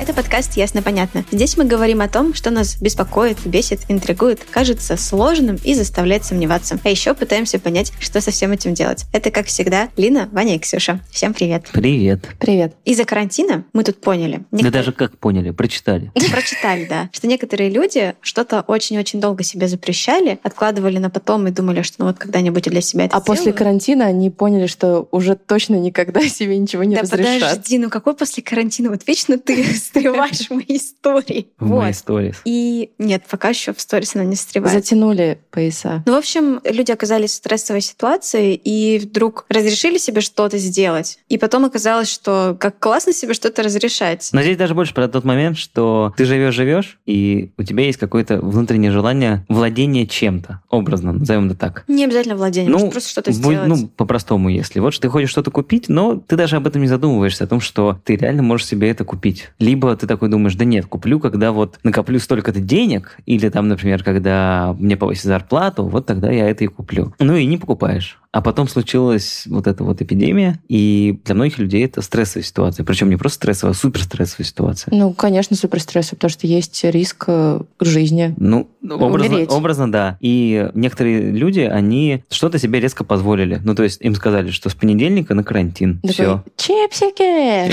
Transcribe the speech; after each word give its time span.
Это 0.00 0.14
подкаст 0.14 0.56
«Ясно-понятно». 0.56 1.24
Здесь 1.30 1.56
мы 1.56 1.64
говорим 1.64 2.00
о 2.00 2.08
том, 2.08 2.34
что 2.34 2.50
нас 2.50 2.76
беспокоит, 2.80 3.38
бесит, 3.46 3.82
интригует, 3.88 4.40
кажется 4.50 4.96
сложным 4.96 5.58
и 5.62 5.74
заставляет 5.74 6.24
сомневаться. 6.24 6.78
А 6.82 6.88
еще 6.90 7.14
пытаемся 7.14 7.60
понять, 7.60 7.92
что 8.00 8.20
со 8.20 8.32
всем 8.32 8.50
этим 8.50 8.74
делать. 8.74 9.04
Это, 9.12 9.30
как 9.30 9.46
всегда, 9.46 9.88
Лина, 9.96 10.28
Ваня 10.32 10.56
и 10.56 10.58
Ксюша. 10.58 11.00
Всем 11.12 11.32
привет. 11.34 11.66
Привет. 11.72 12.24
Привет. 12.40 12.74
Из-за 12.84 13.04
карантина 13.04 13.64
мы 13.72 13.84
тут 13.84 14.00
поняли. 14.00 14.38
Да 14.50 14.58
некоторые- 14.58 14.72
даже 14.72 14.92
как 14.92 15.16
поняли, 15.18 15.50
прочитали. 15.50 16.10
Прочитали, 16.32 16.86
да, 16.86 17.08
что 17.12 17.28
некоторые 17.28 17.70
люди 17.70 18.14
что-то 18.22 18.62
очень-очень 18.66 19.20
долго 19.20 19.44
себе 19.44 19.68
запрещали, 19.68 20.40
откладывали 20.42 20.98
на 20.98 21.10
потом 21.10 21.46
и 21.46 21.52
думали, 21.52 21.82
что 21.82 21.96
ну 22.00 22.06
вот 22.06 22.18
когда-нибудь 22.18 22.64
для 22.64 22.80
себя 22.80 23.04
это 23.04 23.16
А 23.16 23.20
после 23.20 23.52
карантина 23.52 24.06
они 24.06 24.30
поняли, 24.30 24.66
что 24.66 25.06
уже 25.12 25.36
точно 25.36 25.76
никогда 25.76 26.20
себе 26.28 26.58
ничего 26.58 26.82
не 26.82 26.96
Да 26.96 27.02
разрешат. 27.02 27.40
подожди, 27.52 27.78
ну 27.78 27.88
какой 27.88 28.14
после 28.14 28.42
карантина? 28.42 28.90
Вот 28.90 29.02
вечно 29.06 29.38
ты 29.38 29.62
встреваешь 29.92 30.48
в 30.48 30.50
мои 30.50 30.64
истории. 30.68 31.48
В 31.58 31.68
Вот. 31.68 31.80
моей 31.82 31.92
сторис. 31.94 32.40
И 32.44 32.90
нет, 32.98 33.24
пока 33.30 33.50
еще 33.50 33.72
в 33.72 33.80
сторис 33.80 34.14
она 34.14 34.24
не 34.24 34.36
встревает. 34.36 34.74
Затянули 34.74 35.38
пояса. 35.50 36.02
Ну, 36.06 36.14
в 36.14 36.16
общем, 36.16 36.60
люди 36.64 36.90
оказались 36.90 37.32
в 37.32 37.34
стрессовой 37.34 37.80
ситуации 37.82 38.54
и 38.54 38.98
вдруг 38.98 39.44
разрешили 39.48 39.98
себе 39.98 40.20
что-то 40.20 40.58
сделать. 40.58 41.18
И 41.28 41.38
потом 41.38 41.64
оказалось, 41.64 42.10
что 42.10 42.56
как 42.58 42.78
классно 42.78 43.12
себе 43.12 43.34
что-то 43.34 43.62
разрешать. 43.62 44.28
Но 44.32 44.42
здесь 44.42 44.56
даже 44.56 44.74
больше 44.74 44.94
про 44.94 45.08
тот 45.08 45.24
момент, 45.24 45.58
что 45.58 46.12
ты 46.16 46.24
живешь, 46.24 46.54
живешь, 46.54 46.98
и 47.06 47.52
у 47.58 47.62
тебя 47.62 47.84
есть 47.84 47.98
какое-то 47.98 48.38
внутреннее 48.40 48.90
желание 48.90 49.44
владения 49.48 50.06
чем-то, 50.06 50.62
образно, 50.70 51.12
назовем 51.12 51.46
это 51.46 51.56
так. 51.56 51.84
Не 51.88 52.04
обязательно 52.04 52.36
владение, 52.36 52.70
Ну, 52.70 52.78
может 52.78 52.92
просто 52.92 53.10
что-то 53.10 53.30
будь- 53.30 53.38
сделать. 53.40 53.68
ну, 53.68 53.88
по-простому, 53.88 54.48
если. 54.48 54.80
Вот 54.80 54.92
что 54.94 55.02
ты 55.02 55.08
хочешь 55.08 55.30
что-то 55.30 55.50
купить, 55.50 55.88
но 55.88 56.16
ты 56.16 56.36
даже 56.36 56.56
об 56.56 56.66
этом 56.66 56.82
не 56.82 56.88
задумываешься, 56.88 57.44
о 57.44 57.46
том, 57.46 57.60
что 57.60 58.00
ты 58.04 58.16
реально 58.16 58.42
можешь 58.42 58.66
себе 58.66 58.88
это 58.90 59.04
купить. 59.04 59.48
Либо 59.58 59.71
ты 59.76 60.06
такой 60.06 60.28
думаешь, 60.28 60.54
да 60.54 60.64
нет, 60.64 60.86
куплю, 60.86 61.20
когда 61.20 61.52
вот 61.52 61.78
накоплю 61.82 62.18
столько-то 62.18 62.60
денег, 62.60 63.18
или 63.26 63.48
там, 63.48 63.68
например, 63.68 64.02
когда 64.02 64.74
мне 64.78 64.96
повысят 64.96 65.24
зарплату, 65.24 65.84
вот 65.84 66.06
тогда 66.06 66.30
я 66.30 66.48
это 66.48 66.64
и 66.64 66.68
куплю. 66.68 67.14
Ну 67.18 67.36
и 67.36 67.46
не 67.46 67.58
покупаешь. 67.58 68.21
А 68.32 68.40
потом 68.40 68.66
случилась 68.66 69.44
вот 69.46 69.66
эта 69.66 69.84
вот 69.84 70.00
эпидемия, 70.00 70.58
и 70.66 71.20
для 71.24 71.34
многих 71.34 71.58
людей 71.58 71.84
это 71.84 72.00
стрессовая 72.00 72.44
ситуация. 72.44 72.82
Причем 72.84 73.10
не 73.10 73.16
просто 73.16 73.36
стрессовая, 73.36 73.74
а 73.74 73.76
суперстрессовая 73.76 74.46
ситуация. 74.46 74.94
Ну, 74.94 75.12
конечно, 75.12 75.54
суперстрессовый, 75.54 76.16
потому 76.16 76.30
что 76.30 76.46
есть 76.46 76.82
риск 76.84 77.24
э, 77.26 77.60
жизни. 77.80 78.34
Ну, 78.38 78.70
образно, 78.82 79.34
Умереть. 79.34 79.50
образно, 79.50 79.92
да. 79.92 80.16
И 80.20 80.70
некоторые 80.74 81.30
люди, 81.30 81.60
они 81.60 82.24
что-то 82.30 82.58
себе 82.58 82.80
резко 82.80 83.04
позволили. 83.04 83.60
Ну, 83.62 83.74
то 83.74 83.82
есть 83.82 84.00
им 84.00 84.14
сказали, 84.14 84.50
что 84.50 84.70
с 84.70 84.74
понедельника 84.74 85.34
на 85.34 85.44
карантин. 85.44 86.00
Такой, 86.00 86.12
Все. 86.12 86.44
Чипсики! 86.56 87.70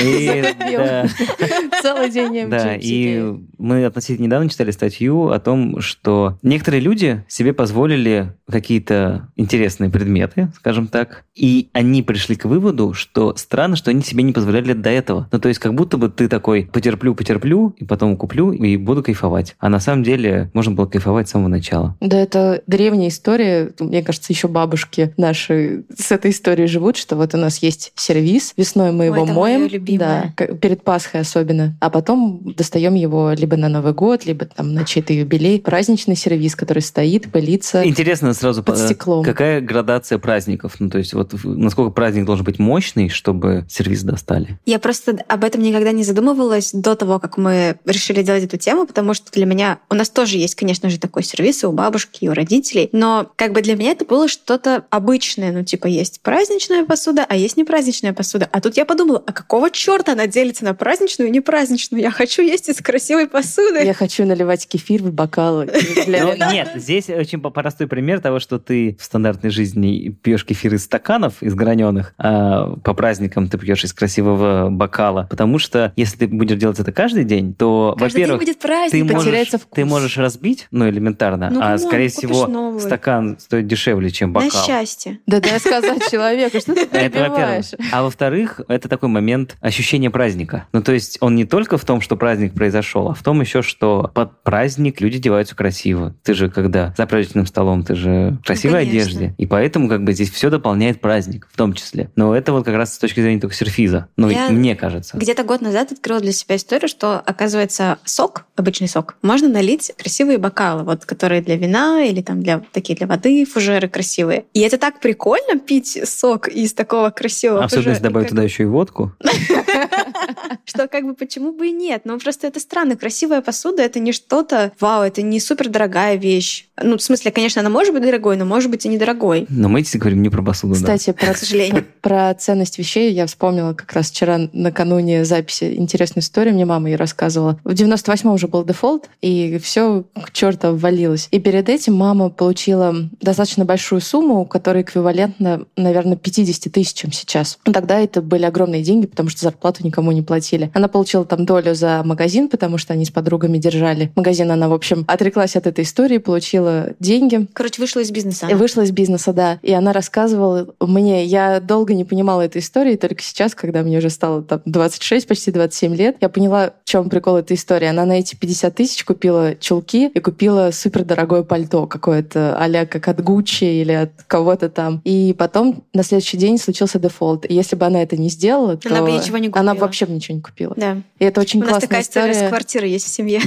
Целый 1.82 2.10
день 2.10 2.36
ем 2.36 2.50
да, 2.50 2.76
и 2.76 3.34
мы 3.58 3.86
относительно 3.86 4.26
недавно 4.26 4.50
читали 4.50 4.72
статью 4.72 5.30
о 5.30 5.40
том, 5.40 5.80
что 5.82 6.38
некоторые 6.42 6.82
люди 6.82 7.24
себе 7.28 7.54
позволили 7.54 8.34
какие-то 8.50 9.30
интересные 9.36 9.90
предметы, 9.90 10.49
скажем 10.56 10.88
так, 10.88 11.26
и 11.36 11.70
они 11.74 12.04
пришли 12.04 12.36
к 12.36 12.46
выводу, 12.46 12.94
что 12.94 13.36
странно, 13.36 13.76
что 13.76 13.92
они 13.92 14.02
себе 14.02 14.24
не 14.24 14.34
позволяли 14.34 14.74
до 14.74 14.90
этого. 14.90 15.28
Ну, 15.32 15.40
то 15.40 15.48
есть 15.48 15.60
как 15.60 15.74
будто 15.74 15.98
бы 15.98 16.10
ты 16.10 16.28
такой 16.28 16.70
потерплю, 16.72 17.16
потерплю, 17.16 17.76
и 17.78 17.86
потом 17.86 18.18
куплю, 18.18 18.52
и 18.52 18.78
буду 18.78 19.04
кайфовать. 19.04 19.56
А 19.60 19.70
на 19.70 19.80
самом 19.80 20.04
деле 20.04 20.50
можно 20.54 20.74
было 20.74 20.86
кайфовать 20.86 21.28
с 21.28 21.32
самого 21.32 21.48
начала. 21.48 21.96
Да, 22.02 22.18
это 22.18 22.62
древняя 22.68 23.10
история. 23.10 23.72
Мне 23.80 24.04
кажется, 24.04 24.34
еще 24.34 24.48
бабушки 24.48 25.14
наши 25.18 25.84
с 25.96 26.12
этой 26.12 26.32
историей 26.32 26.68
живут, 26.68 26.98
что 26.98 27.16
вот 27.16 27.34
у 27.34 27.38
нас 27.38 27.60
есть 27.60 27.92
сервис, 27.96 28.54
весной 28.58 28.92
мы 28.92 29.10
Ой, 29.10 29.18
его 29.18 29.26
моем, 29.26 29.70
да, 29.98 30.34
перед 30.38 30.84
Пасхой 30.84 31.22
особенно, 31.22 31.78
а 31.80 31.90
потом 31.90 32.54
достаем 32.56 32.96
его 32.96 33.32
либо 33.32 33.58
на 33.58 33.70
Новый 33.70 33.94
год, 33.94 34.26
либо 34.26 34.46
там 34.46 34.74
на 34.74 34.86
чей-то 34.86 35.14
юбилей. 35.14 35.62
Праздничный 35.62 36.16
сервис, 36.16 36.56
который 36.56 36.82
стоит, 36.82 37.32
пылится. 37.32 37.86
Интересно 37.86 38.34
сразу, 38.34 38.64
Под 38.64 38.78
э, 38.78 38.86
стеклом. 38.86 39.24
какая 39.24 39.62
градация 39.62 40.18
праздников? 40.40 40.76
Ну, 40.80 40.90
то 40.90 40.98
есть 40.98 41.14
вот 41.14 41.34
насколько 41.44 41.92
праздник 41.92 42.24
должен 42.24 42.46
быть 42.46 42.60
мощный, 42.60 43.10
чтобы 43.10 43.66
сервис 43.70 44.04
достали? 44.04 44.58
Я 44.66 44.80
просто 44.80 45.18
об 45.28 45.44
этом 45.44 45.62
никогда 45.62 45.92
не 45.92 46.04
задумывалась 46.04 46.72
до 46.72 46.96
того, 46.96 47.20
как 47.20 47.38
мы 47.38 47.78
решили 47.86 48.24
делать 48.24 48.46
эту 48.46 48.58
тему, 48.58 48.88
потому 48.88 49.14
что 49.14 49.32
для 49.34 49.46
меня... 49.46 49.80
У 49.90 49.96
нас 49.96 50.10
тоже 50.10 50.38
есть, 50.38 50.56
конечно 50.56 50.90
же, 50.90 50.98
такой 50.98 51.24
сервис 51.24 51.64
и 51.64 51.66
у 51.66 51.74
бабушки, 51.74 52.24
и 52.24 52.30
у 52.30 52.34
родителей, 52.34 52.90
но 52.94 53.30
как 53.36 53.52
бы 53.52 53.62
для 53.62 53.76
меня 53.76 53.92
это 53.92 54.06
было 54.06 54.30
что-то 54.30 54.86
обычное. 54.90 55.52
Ну, 55.52 55.64
типа, 55.66 55.88
есть 55.88 56.22
праздничная 56.22 56.86
посуда, 56.86 57.26
а 57.28 57.36
есть 57.36 57.58
непраздничная 57.58 58.14
посуда. 58.14 58.48
А 58.50 58.62
тут 58.62 58.78
я 58.78 58.86
подумала, 58.86 59.22
а 59.26 59.34
какого 59.34 59.70
черта 59.70 60.14
она 60.14 60.28
делится 60.28 60.64
на 60.64 60.74
праздничную 60.74 61.28
и 61.28 61.32
непраздничную? 61.32 62.02
Я 62.02 62.12
хочу 62.12 62.42
есть 62.42 62.70
из 62.70 62.78
красивой 62.78 63.28
посуды. 63.28 63.84
Я 63.84 63.94
хочу 63.94 64.26
наливать 64.26 64.68
кефир 64.68 65.04
в 65.04 65.12
бокалы. 65.12 65.70
Ну, 66.10 66.34
нет, 66.52 66.72
здесь 66.76 67.10
очень 67.10 67.40
простой 67.42 67.88
пример 67.88 68.20
того, 68.20 68.40
что 68.40 68.60
ты 68.60 68.98
в 69.00 69.04
стандартной 69.04 69.50
жизни 69.50 70.10
пьешь 70.30 70.46
кефир 70.46 70.76
из 70.76 70.84
стаканов, 70.86 71.42
из 71.42 71.56
граненых, 71.56 72.14
а 72.20 72.76
по 72.84 72.94
праздникам 72.94 73.48
ты 73.48 73.58
пьешь 73.58 73.84
из 73.84 73.94
красивого 73.94 74.70
бокала. 74.70 75.26
Потому 75.30 75.58
что 75.58 75.92
если 75.96 76.18
ты 76.18 76.28
будешь 76.28 76.58
делать 76.58 76.80
это 76.80 76.92
каждый 76.92 77.24
день, 77.24 77.56
то, 77.56 77.96
Каждый 77.98 78.16
день 78.18 78.22
во-первых, 78.26 78.40
будет 78.46 78.60
ты 78.60 78.68
праздник. 78.68 79.04
можешь, 79.06 79.20
потеряется 79.26 79.58
вкус. 79.58 79.72
ты 79.76 79.86
можешь 79.86 80.18
разбить, 80.18 80.68
ну, 80.70 80.88
элементарно, 80.88 81.50
Ну, 81.50 81.60
а, 81.60 81.64
come 81.64 81.73
on, 81.73 81.80
скорее 81.80 82.10
всего, 82.10 82.46
новый. 82.48 82.80
стакан 82.82 83.38
стоит 83.40 83.66
дешевле, 83.66 84.12
чем 84.12 84.32
На 84.34 84.42
бокал. 84.42 84.64
счастье. 84.66 85.20
Да 85.26 85.40
дай 85.40 85.60
сказать 85.60 86.08
человеку, 86.12 86.60
что 86.60 86.76
ты 86.76 86.82
Это 86.82 86.92
во-первых. 86.92 87.12
перебиваешь. 87.36 87.72
А 87.92 88.04
во-вторых, 88.04 88.62
это 88.68 88.88
такой 88.88 89.10
момент 89.10 89.58
ощущения 89.62 90.12
праздника. 90.12 90.68
Ну, 90.74 90.84
то 90.84 90.92
есть 90.92 91.18
он 91.22 91.36
не 91.36 91.46
только 91.46 91.78
в 91.80 91.86
том, 91.86 92.02
что 92.02 92.16
праздник 92.18 92.54
произошел, 92.54 93.10
а 93.10 93.14
в 93.16 93.24
том 93.24 93.42
еще, 93.42 93.64
что 93.64 94.12
под 94.14 94.44
праздник 94.44 95.02
люди 95.02 95.18
одеваются 95.18 95.56
красиво. 95.56 96.16
Ты 96.24 96.36
же, 96.36 96.50
когда 96.52 96.94
за 96.98 97.08
праздничным 97.08 97.48
столом, 97.48 97.84
ты 97.84 97.96
же 97.96 98.38
в 98.44 98.46
красивой 98.46 98.80
конечно. 98.86 99.00
одежде. 99.00 99.36
И 99.40 99.46
поэтому 99.48 99.88
как 99.90 100.04
бы 100.04 100.14
здесь 100.20 100.32
все 100.32 100.50
дополняет 100.50 101.00
праздник 101.00 101.48
в 101.52 101.56
том 101.56 101.74
числе. 101.74 102.12
Но 102.16 102.36
это 102.36 102.52
вот 102.52 102.66
как 102.66 102.76
раз 102.76 102.94
с 102.94 102.98
точки 102.98 103.22
зрения 103.22 103.40
только 103.40 103.56
серфиза. 103.56 104.08
Ну, 104.18 104.30
Я 104.30 104.50
мне 104.50 104.76
кажется. 104.76 105.18
Где-то 105.18 105.44
год 105.44 105.62
назад 105.62 105.92
открыла 105.94 106.20
для 106.20 106.34
себя 106.34 106.58
историю, 106.58 106.90
что, 106.90 107.20
оказывается, 107.20 108.00
сок, 108.04 108.46
обычный 108.58 108.90
сок, 108.90 109.16
можно 109.22 109.48
налить 109.48 109.92
в 109.98 110.02
красивые 110.02 110.38
бокалы, 110.38 110.84
вот, 110.84 111.06
которые 111.06 111.42
для 111.42 111.56
вина 111.56 112.04
или 112.04 112.22
там 112.22 112.42
для 112.42 112.62
такие 112.74 112.98
для 112.98 113.08
воды, 113.08 113.46
фужеры 113.46 113.88
красивые. 113.88 114.46
И 114.54 114.60
это 114.60 114.78
так 114.78 115.00
прикольно 115.00 115.58
пить 115.58 116.00
сок 116.04 116.48
из 116.50 116.74
такого 116.74 117.10
красивого 117.12 117.64
если 117.64 117.78
фужера. 117.78 118.00
добавить 118.00 118.28
Как- 118.28 118.32
туда 118.32 118.44
еще 118.44 118.64
и 118.64 118.66
водку. 118.66 119.14
Что 120.66 120.88
как 120.88 121.06
бы 121.06 121.14
почему 121.16 121.52
бы 121.54 121.68
и 121.68 121.72
нет? 121.72 122.02
Ну 122.06 122.20
просто 122.20 122.48
это 122.48 122.60
странно. 122.60 122.96
Красивая 122.96 123.42
посуда— 123.42 123.82
это 123.84 124.00
не 124.00 124.12
что-то, 124.12 124.72
вау, 124.80 125.04
это 125.04 125.22
не 125.22 125.40
супер 125.40 125.70
дорогая 125.70 126.16
вещь. 126.16 126.69
Ну, 126.82 126.98
в 126.98 127.02
смысле, 127.02 127.32
конечно, 127.32 127.62
она 127.62 127.70
может 127.70 127.94
быть 127.94 128.04
дорогой, 128.04 128.38
но 128.38 128.46
может 128.46 128.70
быть 128.70 128.86
и 128.86 128.90
недорогой, 128.90 129.46
Но 129.50 129.70
мы 129.70 129.82
здесь 129.82 130.00
говорим 130.00 130.22
не 130.22 130.30
про 130.30 130.42
посуду, 130.42 130.74
да. 130.74 130.80
Кстати, 130.80 131.12
про, 131.12 131.34
к 131.34 131.38
сожалению. 131.38 131.86
про 132.02 132.34
ценность 132.34 132.78
вещей 132.78 133.14
я 133.14 133.26
вспомнила 133.26 133.74
как 133.74 133.92
раз 133.94 134.10
вчера 134.12 134.40
накануне 134.54 135.26
записи 135.26 135.76
интересную 135.76 136.24
историю. 136.24 136.54
Мне 136.54 136.66
мама 136.66 136.90
ее 136.90 136.96
рассказывала. 136.96 137.60
В 137.64 137.72
98-м 137.72 138.34
уже 138.34 138.48
был 138.48 138.64
дефолт, 138.64 139.10
и 139.22 139.60
все 139.62 140.04
к 140.22 140.32
черту 140.32 140.70
обвалилось. 140.70 141.28
И 141.32 141.40
перед 141.40 141.70
этим 141.70 141.96
мама 141.96 142.30
получила 142.30 142.96
достаточно 143.22 143.66
большую 143.66 144.02
сумму, 144.02 144.46
которая 144.46 144.84
эквивалентна, 144.84 145.66
наверное, 145.76 146.18
50 146.18 146.72
тысячам 146.72 147.12
сейчас. 147.12 147.60
Тогда 147.64 148.00
это 148.00 148.22
были 148.22 148.46
огромные 148.46 148.84
деньги, 148.84 149.08
потому 149.08 149.30
что 149.30 149.42
зарплату 149.42 149.86
никому 149.86 150.12
не 150.12 150.22
платили. 150.22 150.72
Она 150.74 150.88
получила 150.88 151.26
там 151.26 151.46
долю 151.46 151.76
за 151.76 152.02
магазин, 152.04 152.48
потому 152.48 152.78
что 152.78 152.94
они 152.94 153.06
с 153.06 153.12
подругами 153.12 153.58
держали 153.58 154.12
магазин. 154.16 154.52
Она, 154.52 154.70
в 154.70 154.74
общем, 154.74 155.06
отреклась 155.08 155.56
от 155.56 155.68
этой 155.68 155.84
истории, 155.84 156.18
получила 156.18 156.69
деньги. 157.00 157.48
Короче, 157.54 157.82
вышла 157.82 158.00
из 158.00 158.12
бизнеса. 158.12 158.48
И 158.48 158.54
вышла 158.54 158.82
из 158.82 158.92
бизнеса, 158.92 159.34
да. 159.34 159.60
И 159.62 159.72
она 159.74 159.94
рассказывала 159.94 160.74
мне, 160.80 161.26
я 161.26 161.60
долго 161.60 161.94
не 161.94 162.06
понимала 162.06 162.42
этой 162.42 162.62
истории, 162.62 162.96
только 162.96 163.22
сейчас, 163.22 163.56
когда 163.56 163.82
мне 163.84 163.98
уже 163.98 164.10
стало 164.10 164.42
там 164.44 164.62
26, 164.66 165.28
почти 165.28 165.52
27 165.52 165.96
лет, 165.96 166.18
я 166.22 166.30
поняла, 166.30 166.74
в 166.84 166.90
чем 166.90 167.10
прикол 167.10 167.38
этой 167.38 167.56
истории. 167.56 167.88
Она 167.88 168.06
на 168.06 168.20
эти 168.20 168.36
50 168.36 168.76
тысяч 168.76 169.04
купила 169.04 169.56
чулки 169.56 170.08
и 170.08 170.20
купила 170.20 170.72
супер 170.72 171.04
дорогое 171.04 171.44
пальто 171.44 171.88
какое-то, 171.88 172.56
а 172.58 172.86
как 172.86 173.08
от 173.08 173.22
Гуччи 173.24 173.66
или 173.66 173.92
от 173.92 174.12
кого-то 174.28 174.70
там. 174.70 175.02
И 175.04 175.36
потом 175.38 175.84
на 175.94 176.04
следующий 176.04 176.38
день 176.38 176.58
случился 176.58 177.00
дефолт. 177.00 177.46
И 177.50 177.54
если 177.54 177.76
бы 177.76 177.86
она 177.86 178.02
это 178.02 178.16
не 178.18 178.30
сделала, 178.30 178.78
то 178.78 178.90
Она 178.90 179.02
бы 179.02 179.12
ничего 179.12 179.38
не 179.38 179.48
она 179.48 179.60
купила. 179.60 179.74
бы 179.74 179.80
вообще 179.82 180.06
бы 180.06 180.14
ничего 180.14 180.36
не 180.36 180.42
купила. 180.42 180.74
Да. 180.78 180.98
И 181.20 181.26
это 181.26 181.42
очень 181.42 181.60
У 181.60 181.64
нас 181.64 181.72
классная 181.72 181.88
такая 181.88 182.02
история 182.02 182.32
история. 182.32 182.48
с 182.48 182.50
квартирой 182.50 182.92
есть 182.92 183.06
в 183.06 183.10
семье. 183.10 183.42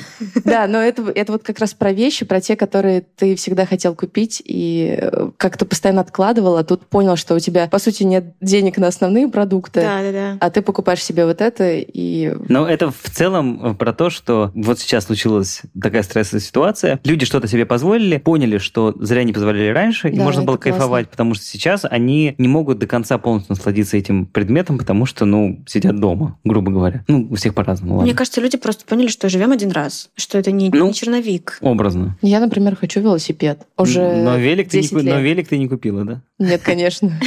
Да, 0.44 0.66
но 0.66 0.78
это, 0.78 1.02
это 1.14 1.32
вот 1.32 1.42
как 1.42 1.58
раз 1.58 1.74
про 1.74 1.92
вещи, 1.92 2.24
про 2.24 2.40
те, 2.40 2.56
которые 2.56 3.02
ты 3.16 3.36
всегда 3.36 3.66
хотел 3.66 3.94
купить 3.94 4.42
и 4.44 4.98
э, 5.00 5.30
как-то 5.36 5.64
постоянно 5.64 6.00
откладывал, 6.00 6.56
а 6.56 6.64
тут 6.64 6.86
понял, 6.86 7.16
что 7.16 7.34
у 7.34 7.38
тебя, 7.38 7.66
по 7.68 7.78
сути, 7.78 8.02
нет 8.04 8.24
денег 8.40 8.78
на 8.78 8.88
основные 8.88 9.28
продукты, 9.28 9.80
Да, 9.80 10.02
да, 10.02 10.12
да. 10.12 10.36
а 10.40 10.50
ты 10.50 10.62
покупаешь 10.62 11.02
себе 11.04 11.26
вот 11.26 11.40
это 11.40 11.70
и... 11.72 12.32
Но 12.48 12.66
это 12.68 12.90
в 12.90 13.10
целом 13.10 13.76
про 13.76 13.92
то, 13.92 14.10
что 14.10 14.50
вот 14.54 14.78
сейчас 14.80 15.04
случилась 15.06 15.62
такая 15.80 16.02
стрессовая 16.02 16.40
ситуация. 16.40 17.00
Люди 17.04 17.26
что-то 17.26 17.48
себе 17.48 17.66
позволили, 17.66 18.18
поняли, 18.18 18.58
что 18.58 18.94
зря 19.00 19.24
не 19.24 19.32
позволяли 19.32 19.68
раньше, 19.68 20.08
и 20.08 20.16
Да, 20.16 20.22
можно 20.24 20.40
это 20.40 20.46
было 20.46 20.56
классно. 20.56 20.70
кайфовать, 20.72 21.08
потому 21.08 21.34
что 21.34 21.44
сейчас 21.44 21.84
они 21.84 22.34
не 22.38 22.48
могут 22.48 22.78
до 22.78 22.86
конца 22.86 23.18
полностью 23.18 23.54
насладиться 23.54 23.96
этим 23.96 24.26
предметом, 24.26 24.78
потому 24.78 25.06
что, 25.06 25.24
ну, 25.24 25.62
сидят 25.66 25.98
дома, 26.00 26.38
грубо 26.44 26.70
говоря. 26.72 27.04
Ну, 27.08 27.28
у 27.30 27.34
всех 27.36 27.54
по-разному, 27.54 27.94
ладно. 27.94 28.06
Мне 28.06 28.14
кажется, 28.16 28.40
люди 28.40 28.56
просто 28.56 28.84
поняли, 28.86 29.08
что 29.08 29.28
живем 29.28 29.52
один 29.52 29.70
раз, 29.70 30.10
что 30.16 30.38
это 30.38 30.50
не, 30.52 30.70
Ну, 30.70 30.86
не 30.88 30.94
черновик. 30.94 31.58
Образно. 31.60 32.16
Я, 32.22 32.40
например, 32.40 32.76
хочу 32.76 33.00
велосипед. 33.02 33.66
Уже 33.76 34.00
но 34.22 34.36
велик, 34.36 34.68
ты 34.70 34.78
не, 34.78 34.82
10 34.82 34.90
ку- 34.94 35.02
но 35.02 35.02
лет. 35.16 35.22
велик 35.22 35.48
ты 35.48 35.58
не 35.58 35.68
купила, 35.68 36.04
да? 36.04 36.22
Нет, 36.38 36.62
конечно. 36.62 37.12